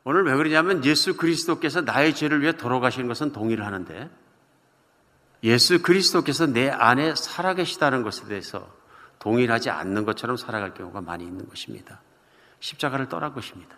[0.08, 4.08] 오늘 왜 그러냐면 예수 그리스도께서 나의 죄를 위해 돌아가시는 것은 동의를 하는데
[5.42, 8.74] 예수 그리스도께서 내 안에 살아계시다는 것에 대해서
[9.18, 12.00] 동의를 하지 않는 것처럼 살아갈 경우가 많이 있는 것입니다.
[12.60, 13.76] 십자가를 떠난 것입니다.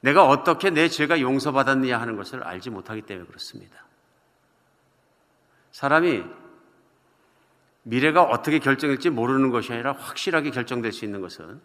[0.00, 3.86] 내가 어떻게 내 죄가 용서받았느냐 하는 것을 알지 못하기 때문에 그렇습니다.
[5.70, 6.24] 사람이
[7.84, 11.60] 미래가 어떻게 결정될지 모르는 것이 아니라 확실하게 결정될 수 있는 것은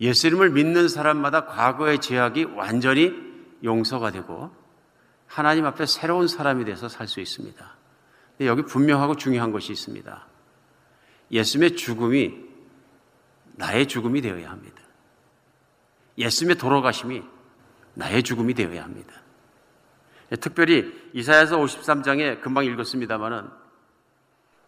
[0.00, 3.14] 예수님을 믿는 사람마다 과거의 죄악이 완전히
[3.62, 4.50] 용서가 되고
[5.26, 7.76] 하나님 앞에 새로운 사람이 돼서 살 수 있습니다.
[8.36, 10.26] 근데 여기 분명하고 중요한 것이 있습니다.
[11.30, 12.34] 예수님의 죽음이
[13.52, 14.82] 나의 죽음이 되어야 합니다.
[16.18, 17.22] 예수님의 돌아가심이
[17.94, 19.14] 나의 죽음이 되어야 합니다.
[20.40, 23.48] 특별히 이사야서 53장에 금방 읽었습니다마는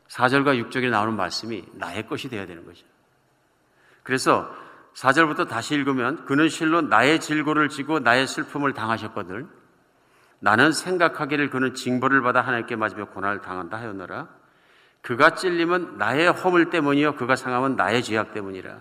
[0.09, 2.87] 4절과 6절에 나오는 말씀이 나의 것이 되어야 되는 거죠.
[4.05, 4.55] 그래서
[4.97, 9.49] 4절부터 다시 읽으면 그는 실로 나의 질고를 지고 나의 슬픔을 당하셨거든.
[10.40, 14.28] 나는 생각하기를 그는 징벌을 받아 하나님께 맞으며 고난을 당한다 하였노라.
[15.03, 18.80] 그가 찔림은 나의 허물 때문이요 그가 상함은 나의 죄악 때문이라.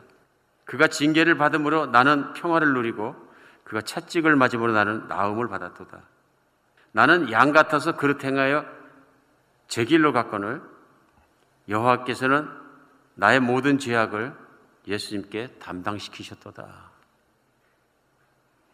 [0.63, 3.15] 그가 징계를 받음으로 나는 평화를 누리고
[3.65, 5.99] 그가 채찍을 맞음으로 나는 나음을 받았도다.
[6.93, 8.65] 나는 양 같아서 그릇 행하여
[9.67, 10.61] 제 길로 갔거늘
[11.67, 12.47] 여호와께서는
[13.15, 14.44] 나의 모든 죄악을
[14.87, 16.91] 예수님께 담당시키셨도다.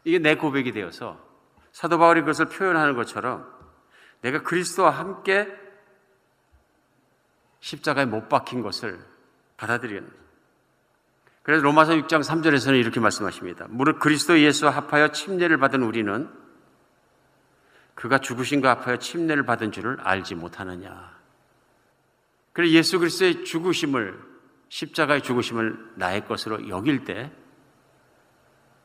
[0.03, 1.19] 이게 내 고백이 되어서
[1.71, 3.47] 사도 바울이 그것을 표현하는 것처럼
[4.21, 5.47] 내가 그리스도와 함께
[7.59, 8.99] 십자가에 못 박힌 것을
[9.57, 10.21] 받아들이는
[11.43, 13.65] 그래서 로마서 6장 3절에서는 이렇게 말씀하십니다.
[13.69, 16.29] 무릇 그리스도 예수와 합하여 침례를 받은 우리는
[17.95, 21.19] 그가 죽으신 거 앞하여 침례를 받은 줄을 알지 못하느냐.
[22.53, 24.30] 그래서 예수 그리스도의 죽으심을
[24.71, 27.29] 십자가의 죽으심을 나의 것으로 여길 때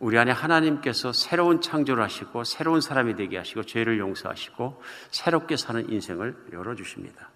[0.01, 6.49] 우리 안에 하나님께서 새로운 창조를 하시고 새로운 사람이 되게 하시고 죄를 용서하시고 새롭게 사는 인생을
[6.53, 7.31] 열어주십니다.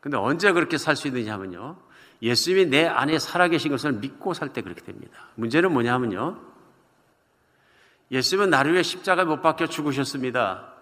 [0.00, 1.78] 근데 언제 그렇게 살 수 있느냐 하면요.
[2.20, 5.28] 예수님이 내 안에 살아계신 것을 믿고 살 때 그렇게 됩니다.
[5.36, 6.40] 문제는 뭐냐 하면요.
[8.10, 10.72] 예수님은 나를 위해 십자가에 못 박혀 죽으셨습니다.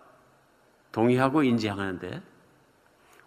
[0.90, 2.22] 동의하고 인지하는데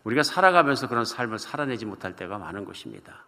[0.03, 3.23] 우리가 살아가면서 그런 삶을 살아내지 못할 때가 많은 것입니다.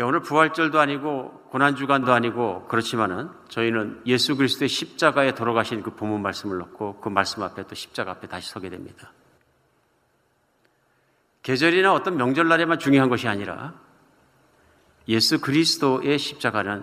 [0.00, 6.56] 예, 오늘 부활절도 아니고 고난주간도 아니고 그렇지만은 저희는 예수 그리스도의 십자가에 돌아가신 그 본문 말씀을
[6.56, 9.12] 놓고 그 말씀 앞에 또 십자가 앞에 다시 서게 됩니다.
[11.42, 13.74] 계절이나 어떤 명절날에만 중요한 것이 아니라
[15.06, 16.82] 예수 그리스도의 십자가는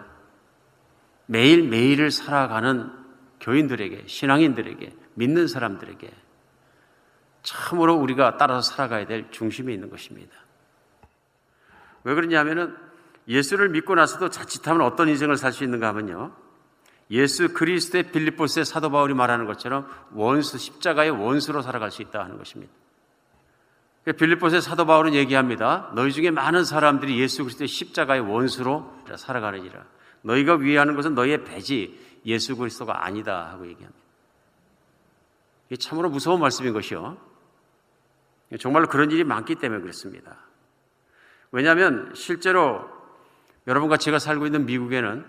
[1.26, 2.92] 매일매일을 살아가는
[3.40, 6.12] 교인들에게, 신앙인들에게 믿는 사람들에게
[7.42, 10.38] 참으로 우리가 따라서 살아가야 될 중심이 있는 것입니다.
[12.04, 12.87] 왜 그러냐면은
[13.28, 16.34] 예수를 믿고 나서도 자칫하면 어떤 인생을 살 수 있는가 하면요.
[17.12, 22.74] 예수 그리스도의 빌립보스의 사도 바울이 말하는 것처럼 원수, 십자가의 원수로 살아갈 수 있다 하는 것입니다.
[24.06, 25.92] 빌립보스의 사도 바울은 얘기합니다.
[25.96, 29.86] 너희 중에 많은 사람들이 예수 그리스도의 십자가의 원수로 살아가느니라.
[30.22, 34.00] 너희가 위하는 것은 너희의 배지 예수 그리스도가 아니다 하고 얘기합니다.
[35.68, 37.18] 이게 참으로 무서운 말씀인 것이요.
[38.60, 40.38] 정말로 그런 일이 많기 때문에 그렇습니다.
[41.52, 42.97] 왜냐하면 실제로
[43.68, 45.26] 여러분과 제가 살고 있는 미국에는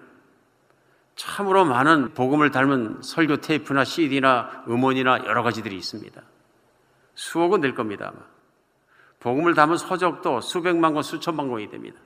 [1.16, 6.22] 참으로 많은 복음을 닮은 설교 테이프나 CD나 음원이나 여러 가지들이 있습니다.
[7.16, 8.12] 수억은 될 겁니다.
[8.14, 8.24] 아마.
[9.18, 12.00] 복음을 담은 서적도 수백만 권, 수천만 권이 됩니다.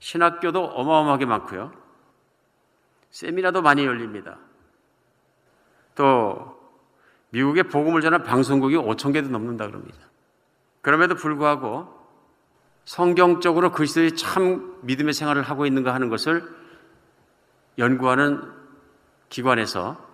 [0.00, 1.72] 신학교도 어마어마하게 많고요.
[3.10, 4.38] 세미나도 많이 열립니다.
[5.94, 6.60] 또
[7.30, 9.98] 미국의 복음을 전한 방송국이 5천 개도 넘는다 그럽니다.
[10.80, 12.03] 그럼에도 불구하고
[12.84, 16.44] 성경적으로 그리스도의 참 믿음의 생활을 하고 있는가 하는 것을
[17.78, 18.42] 연구하는
[19.28, 20.04] 기관에서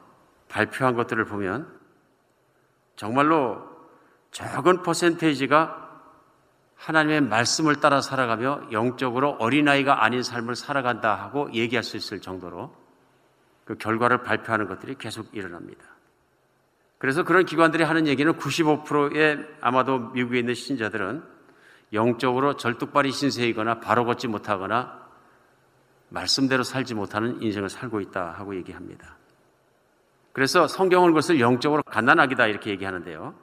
[0.48, 1.68] 발표한 것들을 보면
[2.96, 3.68] 정말로
[4.30, 5.88] 적은 퍼센테이지가
[6.76, 12.74] 하나님의 말씀을 따라 살아가며 영적으로 어린아이가 아닌 삶을 살아간다 하고 얘기할 수 있을 정도로
[13.64, 15.84] 그 결과를 발표하는 것들이 계속 일어납니다.
[16.98, 21.22] 그래서 그런 기관들이 하는 얘기는 95%의 아마도 미국에 있는 신자들은
[21.92, 25.00] 영적으로 절뚝발이 신세이거나 바로 걷지 못하거나
[26.08, 29.16] 말씀대로 살지 못하는 인생을 살고 있다 하고 얘기합니다.
[30.32, 33.34] 그래서 성경은 그것을 영적으로 가난하기다 이렇게 얘기하는데요.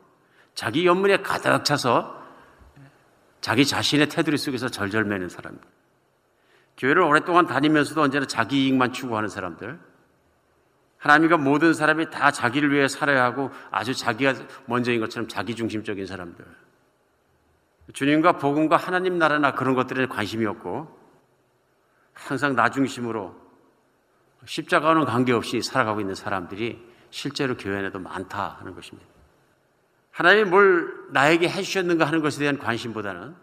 [0.54, 2.18] 자기 연문에 가득 차서
[3.42, 5.68] 자기 자신의 테두리 속에서 절절매는 사람들.
[6.78, 9.80] 교회를 오랫동안 다니면서도 언제나 자기 이익만 추구하는 사람들.
[10.98, 14.34] 하나님과 모든 사람이 다 자기를 위해 살아야 하고 아주 자기가
[14.66, 16.46] 먼저인 것처럼 자기 중심적인 사람들.
[17.94, 20.98] 주님과 복음과 하나님 나라나 그런 것들에 관심이 없고
[22.14, 23.36] 항상 나 중심으로
[24.46, 29.08] 십자가와는 관계없이 살아가고 있는 사람들이 실제로 교회 안에도 많다 하는 것입니다.
[30.12, 33.36] 하나님이 뭘 나에게 해주셨는가 하는 것에 대한 관심보다는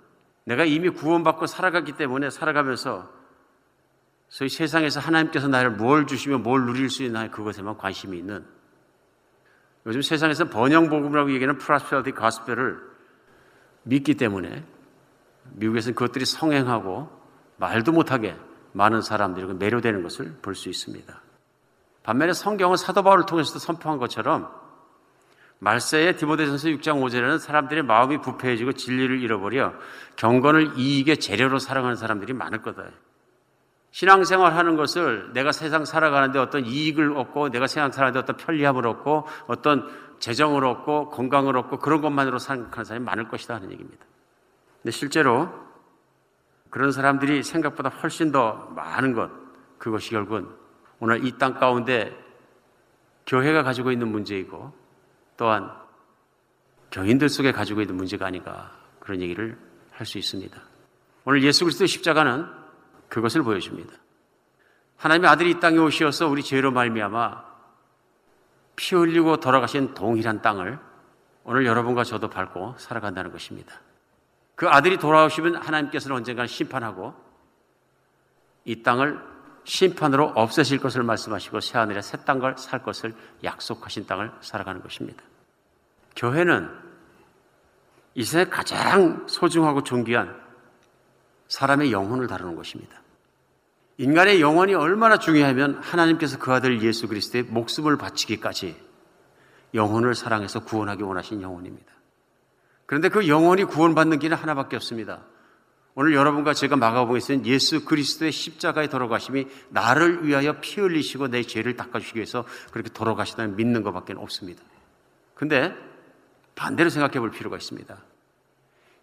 [0.45, 3.11] 내가 이미 구원받고 살아갔기 때문에 살아가면서
[4.29, 8.45] 소위 세상에서 하나님께서 나를 뭘 주시면 뭘 누릴 수 있나 그것에만 관심이 있는
[9.87, 12.94] 요즘 세상에서 번영복음이라고 얘기하는 prosperity gospel을
[13.85, 14.65] 믿기 때문에
[15.53, 17.09] 미국에서는 그것들이 성행하고
[17.57, 18.37] 말도 못하게
[18.73, 21.21] 많은 사람들이 매료되는 것을 볼 수 있습니다.
[22.03, 24.51] 반면에 성경은 사도 바울을 통해서도 선포한 것처럼
[25.61, 29.73] 말세의 디모데전서 6장 5절에는 사람들의 마음이 부패해지고 진리를 잃어버려
[30.17, 32.85] 경건을 이익의 재료로 사랑하는 사람들이 많을 거다.
[33.93, 39.27] 신앙생활 하는 것을 내가 세상 살아가는데 어떤 이익을 얻고 내가 세상 살아가는데 어떤 편리함을 얻고
[39.47, 44.05] 어떤 재정을 얻고 건강을 얻고 그런 것만으로 생각하는 사람이 많을 것이다 하는 얘기입니다.
[44.83, 45.49] 근데 실제로
[46.71, 49.31] 그런 사람들이 생각보다 훨씬 더 많은 것
[49.79, 50.49] 그것이 결국은
[51.01, 52.17] 오늘 이 땅 가운데
[53.27, 54.73] 교회가 가지고 있는 문제이고
[55.37, 55.71] 또한
[56.91, 59.59] 교인들 속에 가지고 있는 문제가 아닌가 그런 얘기를
[59.93, 60.61] 할 수 있습니다.
[61.25, 62.47] 오늘 예수 그리스도의 십자가는
[63.09, 63.93] 그것을 보여줍니다.
[64.97, 67.54] 하나님의 아들이 이 땅에 오시어서 우리 죄로 말미암아
[68.77, 70.79] 피 흘리고 돌아가신 동일한 땅을
[71.45, 73.81] 오늘 여러분과 저도 밟고 살아간다는 것입니다.
[74.55, 77.15] 그 아들이 돌아오시면 하나님께서는 언젠가 심판하고
[78.65, 79.21] 이 땅을
[79.65, 85.23] 심판으로 없애실 것을 말씀하시고 새하늘에 새 땅을 살 것을 약속하신 땅을 살아가는 것입니다.
[86.17, 86.71] 교회는
[88.15, 90.41] 이 세상에 가장 소중하고 존귀한
[91.49, 93.04] 사람의 영혼을 다루는 것입니다.
[93.99, 98.77] 인간의 영혼이 얼마나 중요하면 하나님께서 그 아들 예수 그리스도의 목숨을 바치기까지
[99.75, 101.93] 영혼을 사랑해서 구원하기 원하신 영혼입니다.
[102.87, 105.25] 그런데 그 영혼이 구원받는 길은 하나밖에 없습니다.
[105.97, 111.77] 오늘 여러분과 제가 마가복음에 쓰는 예수 그리스도의 십자가에 돌아가심이 나를 위하여 피 흘리시고 내 죄를
[111.77, 114.63] 닦아주시기 위해서 그렇게 돌아가시다는 믿는 것밖에 없습니다.
[115.35, 115.73] 근데
[116.57, 117.97] 반대로 생각해 볼 필요가 있습니다.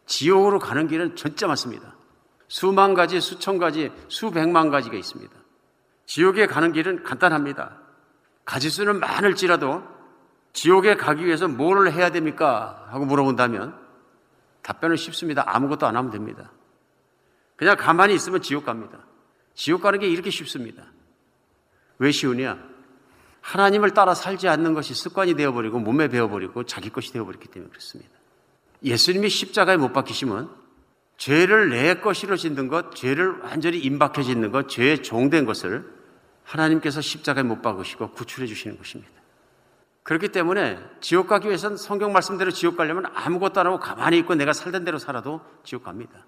[0.06, 1.96] 지옥으로 가는 길은 진짜 많습니다.
[2.52, 5.34] 수만 가지, 수천 가지, 수백만 가지가 있습니다.
[6.06, 7.78] 지옥에 가는 길은 간단합니다.
[8.44, 9.82] 가지수는 많을지라도
[10.52, 12.90] 지옥에 가기 위해서 뭘 해야 됩니까?
[12.90, 13.74] 하고 물어본다면
[14.64, 15.46] 답변은 쉽습니다.
[15.48, 16.52] 아무것도 안 하면 됩니다.
[17.56, 19.00] 그냥 가만히 있으면 지옥 갑니다.
[19.56, 20.84] 지옥 가는 게 이렇게 쉽습니다.
[22.00, 22.62] 왜 쉬우냐?
[23.40, 28.12] 하나님을 따라 살지 않는 것이 습관이 되어버리고 몸에 배어버리고 자기 것이 되어버렸기 때문에 그렇습니다.
[28.84, 30.61] 예수님이 십자가에 못 박히시면
[31.22, 35.86] 죄를 내 것이로 짓는 것, 죄를 완전히 임박해 짓는 것, 죄에 종된 것을
[36.44, 39.12] 하나님께서 십자가에 못 박으시고 구출해 주시는 것입니다.
[40.02, 44.52] 그렇기 때문에 지옥 가기 위해서는 성경 말씀대로 지옥 가려면 아무것도 안 하고 가만히 있고 내가
[44.52, 46.26] 살던 대로 살아도 지옥 갑니다.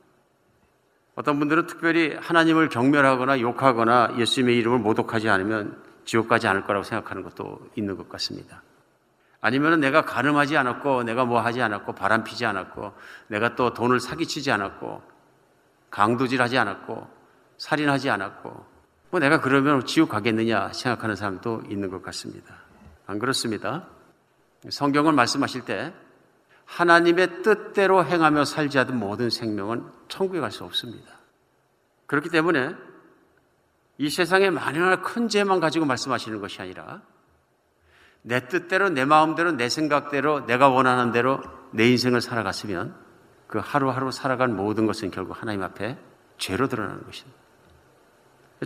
[1.15, 7.23] 어떤 분들은 특별히 하나님을 경멸하거나 욕하거나 예수님의 이름을 모독하지 않으면 지옥 가지 않을 거라고 생각하는
[7.23, 8.61] 것도 있는 것 같습니다.
[9.43, 12.93] 아니면 내가 가늠하지 않았고, 내가 뭐 하지 않았고, 바람 피지 않았고,
[13.27, 15.01] 내가 또 돈을 사기치지 않았고,
[15.91, 17.05] 강도질 하지 않았고,
[17.57, 18.65] 살인하지 않았고,
[19.09, 22.55] 뭐 내가 그러면 지옥 가겠느냐 생각하는 사람도 있는 것 같습니다.
[23.05, 23.85] 안 그렇습니다.
[24.69, 25.93] 성경을 말씀하실 때
[26.63, 31.11] 하나님의 뜻대로 행하며 살지 않은 모든 생명은 천국에 갈 수 없습니다.
[32.05, 32.73] 그렇기 때문에
[33.97, 37.01] 이 세상에 만연한 큰 죄만 가지고 말씀하시는 것이 아니라
[38.23, 42.95] 내 뜻대로 내 마음대로 내 생각대로 내가 원하는 대로 내 인생을 살아갔으면
[43.47, 45.97] 그 하루하루 살아간 모든 것은 결국 하나님 앞에
[46.37, 47.37] 죄로 드러나는 것입니다.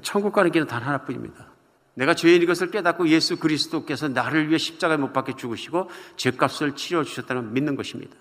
[0.03, 1.49] 천국 가는 길은 단 하나뿐입니다.
[1.95, 7.41] 내가 죄인인 것을 깨닫고 예수 그리스도께서 나를 위해 십자가에 못 박혀 죽으시고 죄값을 치러 주셨다는
[7.41, 8.15] 걸 믿는 것입니다.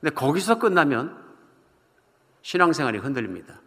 [0.00, 1.16] 근데 거기서 끝나면
[2.42, 3.60] 신앙생활이 흔들립니다.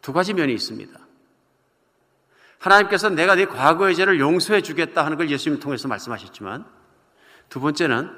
[0.00, 1.03] 두 가지 면이 있습니다.
[2.64, 6.64] 하나님께서 내가 네 과거의 죄를 용서해 주겠다 하는 걸 예수님 통해서 말씀하셨지만
[7.50, 8.10] 두 번째는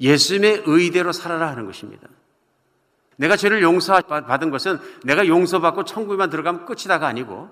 [0.00, 2.08] 예수님의 의대로 살아라 하는 것입니다.
[3.16, 7.50] 내가 죄를 용서받은 것은 내가 용서받고 천국에만 들어가면 끝이다가 아니고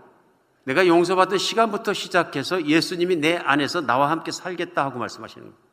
[0.64, 5.66] 내가 용서받은 시간부터 시작해서 예수님이 내 안에서 나와 함께 살겠다 하고 말씀하시는 거예요.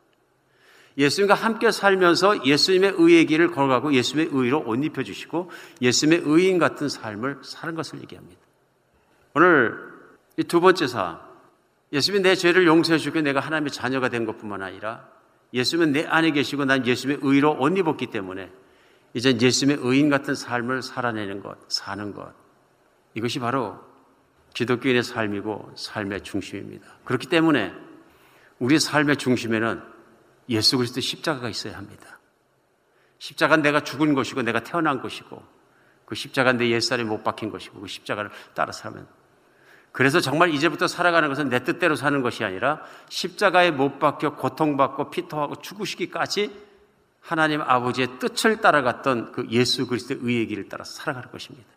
[0.95, 5.49] 예수님과 함께 살면서 예수님의 의의 길을 걸어가고 예수님의 의로 옷 입혀주시고
[5.81, 8.42] 예수님의 의인 같은 삶을 사는 것을 얘기합니다.
[9.35, 9.93] 오늘
[10.37, 11.21] 이 두 번째 사
[11.91, 15.07] 예수님이 내 죄를 용서해 주고 내가 하나님의 자녀가 된 것뿐만 아니라
[15.53, 18.51] 예수님은 내 안에 계시고 난 예수님의 의로 옷 입었기 때문에
[19.13, 22.33] 이제 예수님의 의인 같은 삶을 살아내는 것, 사는 것.
[23.13, 23.79] 이것이 바로
[24.55, 26.87] 기독교인의 삶이고 삶의 중심입니다.
[27.05, 27.73] 그렇기 때문에
[28.57, 29.83] 우리 삶의 중심에는
[30.49, 32.19] 예수 그리스도 십자가가 있어야 합니다.
[33.19, 35.43] 십자가는 내가 죽은 것이고 내가 태어난 것이고
[36.05, 39.07] 그 십자가는 내 옛살에 못 박힌 것이고 그 십자가를 따라 살면
[39.93, 45.57] 그래서 정말 이제부터 살아가는 것은 내 뜻대로 사는 것이 아니라 십자가에 못 박혀 고통받고 피토하고
[45.57, 46.51] 죽으시기까지
[47.21, 51.69] 하나님 아버지의 뜻을 따라갔던 그 예수 그리스도의 의의 길을 따라 살아가는 것입니다.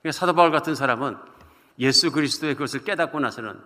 [0.00, 1.16] 그러니까 사도 바울 같은 사람은
[1.80, 3.60] 예수 그리스도의 그것을 깨닫고 나서는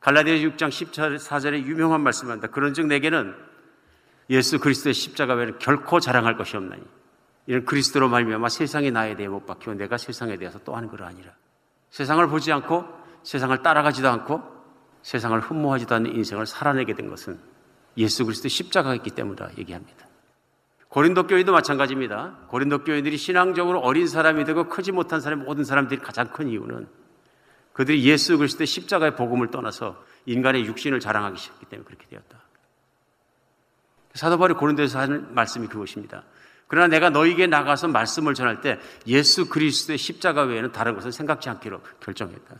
[0.00, 2.48] 갈라디아 6장 14절에 유명한 말씀을 한다.
[2.48, 3.34] 그런즉 내게는
[4.28, 6.82] 예수 그리스도의 십자가 외에는 결코 자랑할 것이 없나니
[7.46, 11.32] 이런 그리스도로 말미암아 세상이 나에 대해 못 박히고 내가 세상에 대해서 또 하는 거 아니라
[11.94, 12.84] 세상을 보지 않고
[13.22, 14.42] 세상을 따라가지도 않고
[15.02, 17.38] 세상을 흠모하지도 않는 인생을 살아내게 된 것은
[17.96, 20.04] 예수 그리스도 십자가가 있기 때문이라 얘기합니다.
[20.88, 22.38] 고린도 교회도 마찬가지입니다.
[22.48, 26.88] 고린도 교회들이 신앙적으로 어린 사람이 되고 크지 못한 사람 모든 사람들이 가장 큰 이유는
[27.74, 32.42] 그들이 예수 그리스도의 십자가의 복음을 떠나서 인간의 육신을 자랑하기 시작했기 때문에 그렇게 되었다.
[34.14, 36.24] 사도 바울이 고린도에서 하는 말씀이 그것입니다.
[36.74, 41.80] 그러나 내가 너에게 나가서 말씀을 전할 때 예수 그리스도의 십자가 외에는 다른 것을 생각지 않기로
[42.00, 42.56] 결정했다.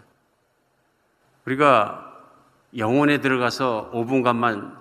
[1.46, 2.22] 우리가
[2.76, 4.78] 영혼에 들어가서 5분간만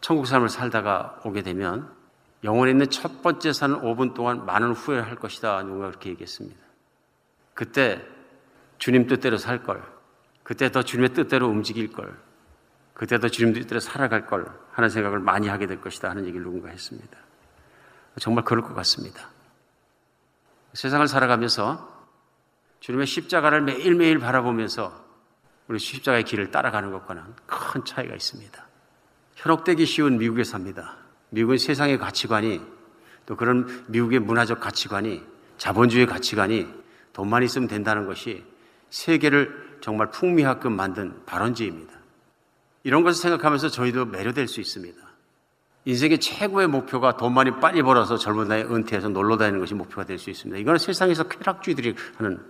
[0.00, 1.88] 천국 삶을 살다가 오게 되면
[2.42, 5.62] 영혼에 있는 첫 번째 사는 5분 동안 많은 후회할 것이다.
[5.62, 6.60] 누가 그렇게 얘기했습니다.
[7.54, 8.04] 그때
[8.78, 9.80] 주님 뜻대로 살 걸.
[10.42, 12.18] 그때 더 주님의 뜻대로 움직일 걸.
[12.94, 16.70] 그때 더 주님 뜻대로 살아갈 걸 하는 생각을 많이 하게 될 것이다 하는 얘기를 누군가
[16.70, 17.25] 했습니다.
[18.20, 19.28] 정말 그럴 것 같습니다.
[20.72, 21.94] 세상을 살아가면서
[22.80, 25.04] 주님의 십자가를 매일매일 바라보면서
[25.68, 28.66] 우리 십자가의 길을 따라가는 것과는 큰 차이가 있습니다.
[29.34, 30.96] 현혹되기 쉬운 미국에 삽니다.
[31.30, 32.60] 미국은 세상의 가치관이
[33.26, 35.22] 또 그런 미국의 문화적 가치관이
[35.58, 36.72] 자본주의 가치관이
[37.12, 38.44] 돈만 있으면 된다는 것이
[38.90, 41.92] 세계를 정말 풍미하게 만든 발원지입니다.
[42.84, 45.05] 이런 것을 생각하면서 저희도 매료될 수 있습니다.
[45.86, 50.18] 인생의 최고의 목표가 돈 많이 빨리 벌어서 젊은 나이에 은퇴해서 놀러 다니는 것이 목표가 될
[50.18, 50.58] 수 있습니다.
[50.58, 52.44] 이거는 세상에서 쾌락주의들이 하는,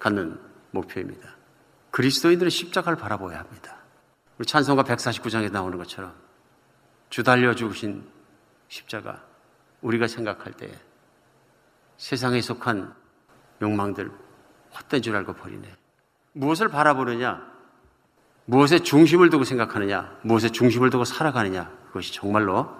[0.00, 0.38] 갖는
[0.72, 1.36] 목표입니다.
[1.92, 3.76] 그리스도인들은 십자가를 바라보아야 합니다.
[4.36, 6.12] 우리 찬송가 149장에 나오는 것처럼
[7.08, 8.04] 주 달려 죽으신
[8.68, 9.22] 십자가
[9.80, 10.68] 우리가 생각할 때
[11.98, 12.92] 세상에 속한
[13.60, 14.10] 욕망들
[14.74, 15.72] 헛된 줄 알고 버리네.
[16.32, 17.46] 무엇을 바라보느냐?
[18.46, 20.18] 무엇에 중심을 두고 생각하느냐?
[20.22, 21.81] 무엇에 중심을 두고 살아가느냐?
[21.92, 22.74] 그것이 정말로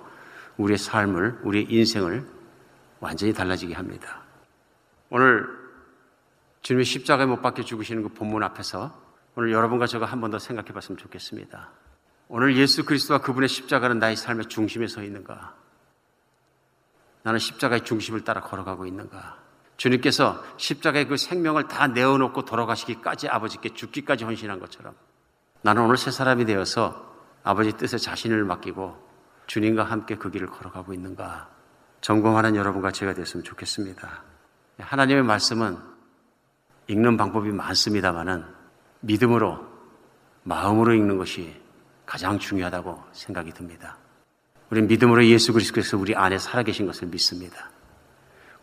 [0.57, 2.27] 우리의 삶을, 우리의 인생을
[3.01, 4.23] 완전히 달라지게 합니다.
[5.11, 5.47] 오늘
[6.63, 8.99] 주님의 십자가에 못 박혀 죽으시는 그 본문 앞에서
[9.37, 11.69] 오늘 여러분과 제가 한 번 더 생각해 봤으면 좋겠습니다.
[12.29, 15.55] 오늘 예수 그리스도와 그분의 십자가는 나의 삶의 중심에 서 있는가?
[17.23, 19.37] 나는 십자가의 중심을 따라 걸어가고 있는가?
[19.77, 24.95] 주님께서 십자가의 그 생명을 다 내어놓고 돌아가시기까지 아버지께 죽기까지 헌신한 것처럼
[25.63, 27.12] 나는 오늘 새 사람이 되어서
[27.45, 28.97] 아버지 뜻에 자신을 맡기고
[29.47, 31.49] 주님과 함께 그 길을 걸어가고 있는가?
[32.01, 34.23] 점검하는 여러분과 제가 됐으면 좋겠습니다.
[34.79, 35.77] 하나님의 말씀은
[36.89, 38.45] 읽는 방법이 많습니다만은
[39.01, 39.65] 믿음으로
[40.45, 41.55] 마음으로 읽는 것이
[42.07, 43.99] 가장 중요하다고 생각이 듭니다.
[44.71, 47.71] 우리는 믿음으로 예수 그리스도께서 우리 안에 살아계신 것을 믿습니다.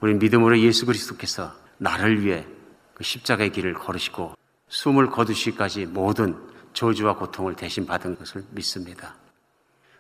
[0.01, 2.45] 우리는 믿음으로 예수 그리스도께서 나를 위해
[2.93, 4.33] 그 십자가의 길을 걸으시고
[4.67, 6.35] 숨을 거두시기까지 모든
[6.79, 9.15] 저주와 고통을 대신 받은 것을 믿습니다.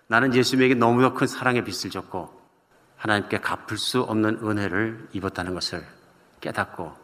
[0.07, 2.41] 나는 예수님에게 너무나 큰 사랑의 빚을 졌고
[2.95, 5.85] 하나님께 갚을 수 없는 은혜를 입었다는 것을
[6.39, 6.95] 깨닫고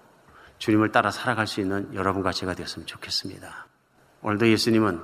[0.60, 3.68] 주님을 따라 살아갈 수 있는 여러분과 제가 되었으면 좋겠습니다.
[4.22, 5.02] 오늘도 예수님은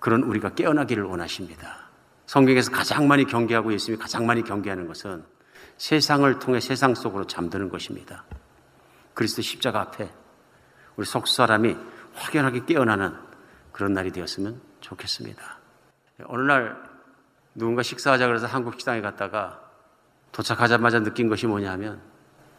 [0.00, 1.88] 그런 우리가 깨어나기를 원하십니다.
[2.26, 5.24] 성경에서 가장 많이 경계하고 예수님이 가장 많이 경계하는 것은
[5.76, 8.24] 세상을 통해 세상 속으로 잠드는 것입니다.
[9.14, 10.10] 그리스도 십자가 앞에
[10.96, 11.76] 우리 속 사람이
[12.14, 13.27] 확연하게 깨어나는
[13.78, 15.56] 그런 날이 되었으면 좋겠습니다.
[16.24, 16.76] 어느 날
[17.54, 19.60] 누군가 식사하자 그래서 한국 식당에 갔다가
[20.32, 22.00] 도착하자마자 느낀 것이 뭐냐면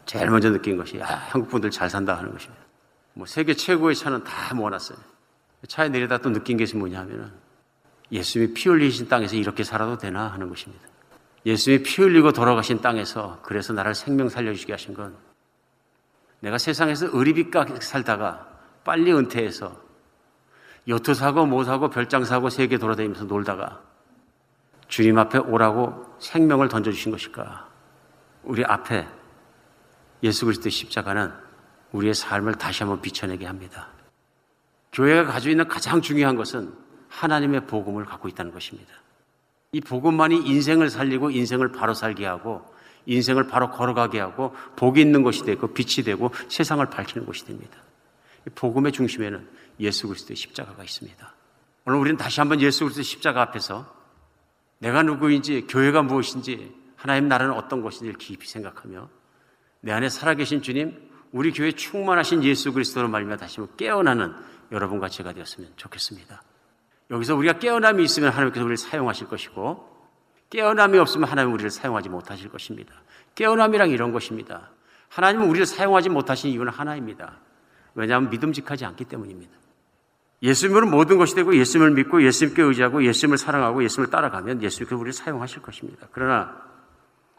[0.06, 2.64] 제일 먼저 느낀 것이 아, 한국 분들 잘 산다 하는 것입니다.
[3.12, 4.96] 뭐 세계 최고의 차는 다 모아놨어요.
[5.68, 7.30] 차에 내려다 또 느낀 것이 뭐냐면은
[8.10, 10.88] 예수님이 피 흘리신 땅에서 이렇게 살아도 되나 하는 것입니다.
[11.44, 15.14] 예수님이 피 흘리고 돌아가신 땅에서 그래서 나를 생명 살려주게 하신 건
[16.40, 18.48] 내가 세상에서 의리비까 살다가
[18.84, 19.89] 빨리 은퇴해서
[20.88, 23.80] 요트 사고 뭐 사고 별장 사고 세계 돌아다니면서 놀다가
[24.88, 27.68] 주님 앞에 오라고 생명을 던져주신 것일까?
[28.42, 29.06] 우리 앞에
[30.22, 31.32] 예수 그리스도의 십자가는
[31.92, 33.88] 우리의 삶을 다시 한번 비춰내게 합니다.
[34.92, 36.72] 교회가 가지고 있는 가장 중요한 것은
[37.08, 38.92] 하나님의 복음을 갖고 있다는 것입니다.
[39.72, 42.64] 이 복음만이 인생을 살리고 인생을 바로 살게 하고
[43.06, 47.78] 인생을 바로 걸어가게 하고 복이 있는 것이 되고 빛이 되고 세상을 밝히는 것이 됩니다.
[48.54, 49.46] 복음의 중심에는
[49.80, 51.34] 예수 그리스도의 십자가가 있습니다.
[51.86, 53.92] 오늘 우리는 다시 한번 예수 그리스도의 십자가 앞에서
[54.78, 59.08] 내가 누구인지 교회가 무엇인지 하나님 나라는 어떤 것인지를 깊이 생각하며
[59.80, 64.34] 내 안에 살아계신 주님 우리 교회 충만하신 예수 그리스도로 말미암아 다시 한번 깨어나는
[64.72, 66.42] 여러분과 제가 되었으면 좋겠습니다.
[67.10, 69.88] 여기서 우리가 깨어남이 있으면 하나님께서 우리를 사용하실 것이고
[70.50, 72.94] 깨어남이 없으면 하나님은 우리를 사용하지 못하실 것입니다.
[73.34, 74.70] 깨어남이란 이런 것입니다.
[75.08, 77.38] 하나님은 우리를 사용하지 못하신 이유는 하나입니다.
[77.94, 79.59] 왜냐하면 믿음직하지 않기 때문입니다.
[80.42, 85.60] 예수님으로 모든 것이 되고 예수님을 믿고 예수님께 의지하고 예수님을 사랑하고 예수님을 따라가면 예수님께서 우리를 사용하실
[85.62, 86.08] 것입니다.
[86.12, 86.56] 그러나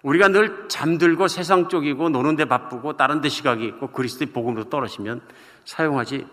[0.04, 5.22] 우리가 늘 잠들고 세상 쪽이고 노는 데 바쁘고 다른 데 시각이 있고 그리스도의 복음으로 떨어지면
[5.66, 6.28] 사용하지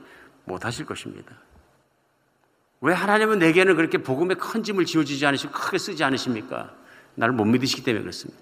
[0.45, 1.37] 못하실 것입니다.
[2.81, 6.73] 왜 하나님은 내게는 그렇게 복음에 큰 짐을 지어주지 않으시고 크게 쓰지 않으십니까?
[7.15, 8.41] 나를 못 믿으시기 때문에 그렇습니다.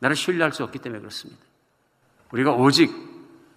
[0.00, 1.40] 나를 신뢰할 수 없기 때문에 그렇습니다.
[2.30, 3.13] 우리가 오직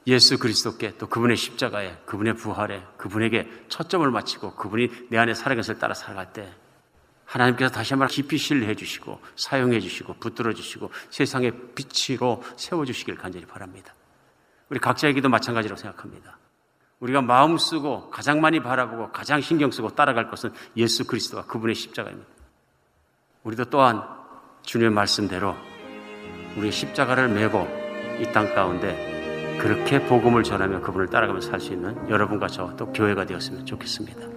[0.08, 5.93] 예수 그리스도께 또 그분의 십자가에 그분의 부활에 그분에게 초점을 맞추고 그분이 내 안에 살아가서 따라
[5.93, 6.49] 살아갈 때
[7.26, 13.45] 하나님께서 다시 한번 깊이 신뢰해 주시고 사용해 주시고 붙들어 주시고 세상의 빛으로 세워 주시길 간절히
[13.45, 13.93] 바랍니다.
[14.70, 16.39] 우리 각자에게도 마찬가지라고 생각합니다.
[17.01, 22.30] 우리가 마음 쓰고 가장 많이 바라보고 가장 신경 쓰고 따라갈 것은 예수 그리스도와 그분의 십자가입니다.
[23.43, 24.01] 우리도 또한
[24.64, 25.53] 주님의 말씀대로
[26.55, 27.68] 우리의 십자가를 메고
[28.20, 29.16] 이 땅 가운데
[29.60, 34.37] 그렇게 복음을 전하며 그분을 따라가며 살 수 있는 여러분과 저또 교회가 되었으면 좋겠습니다.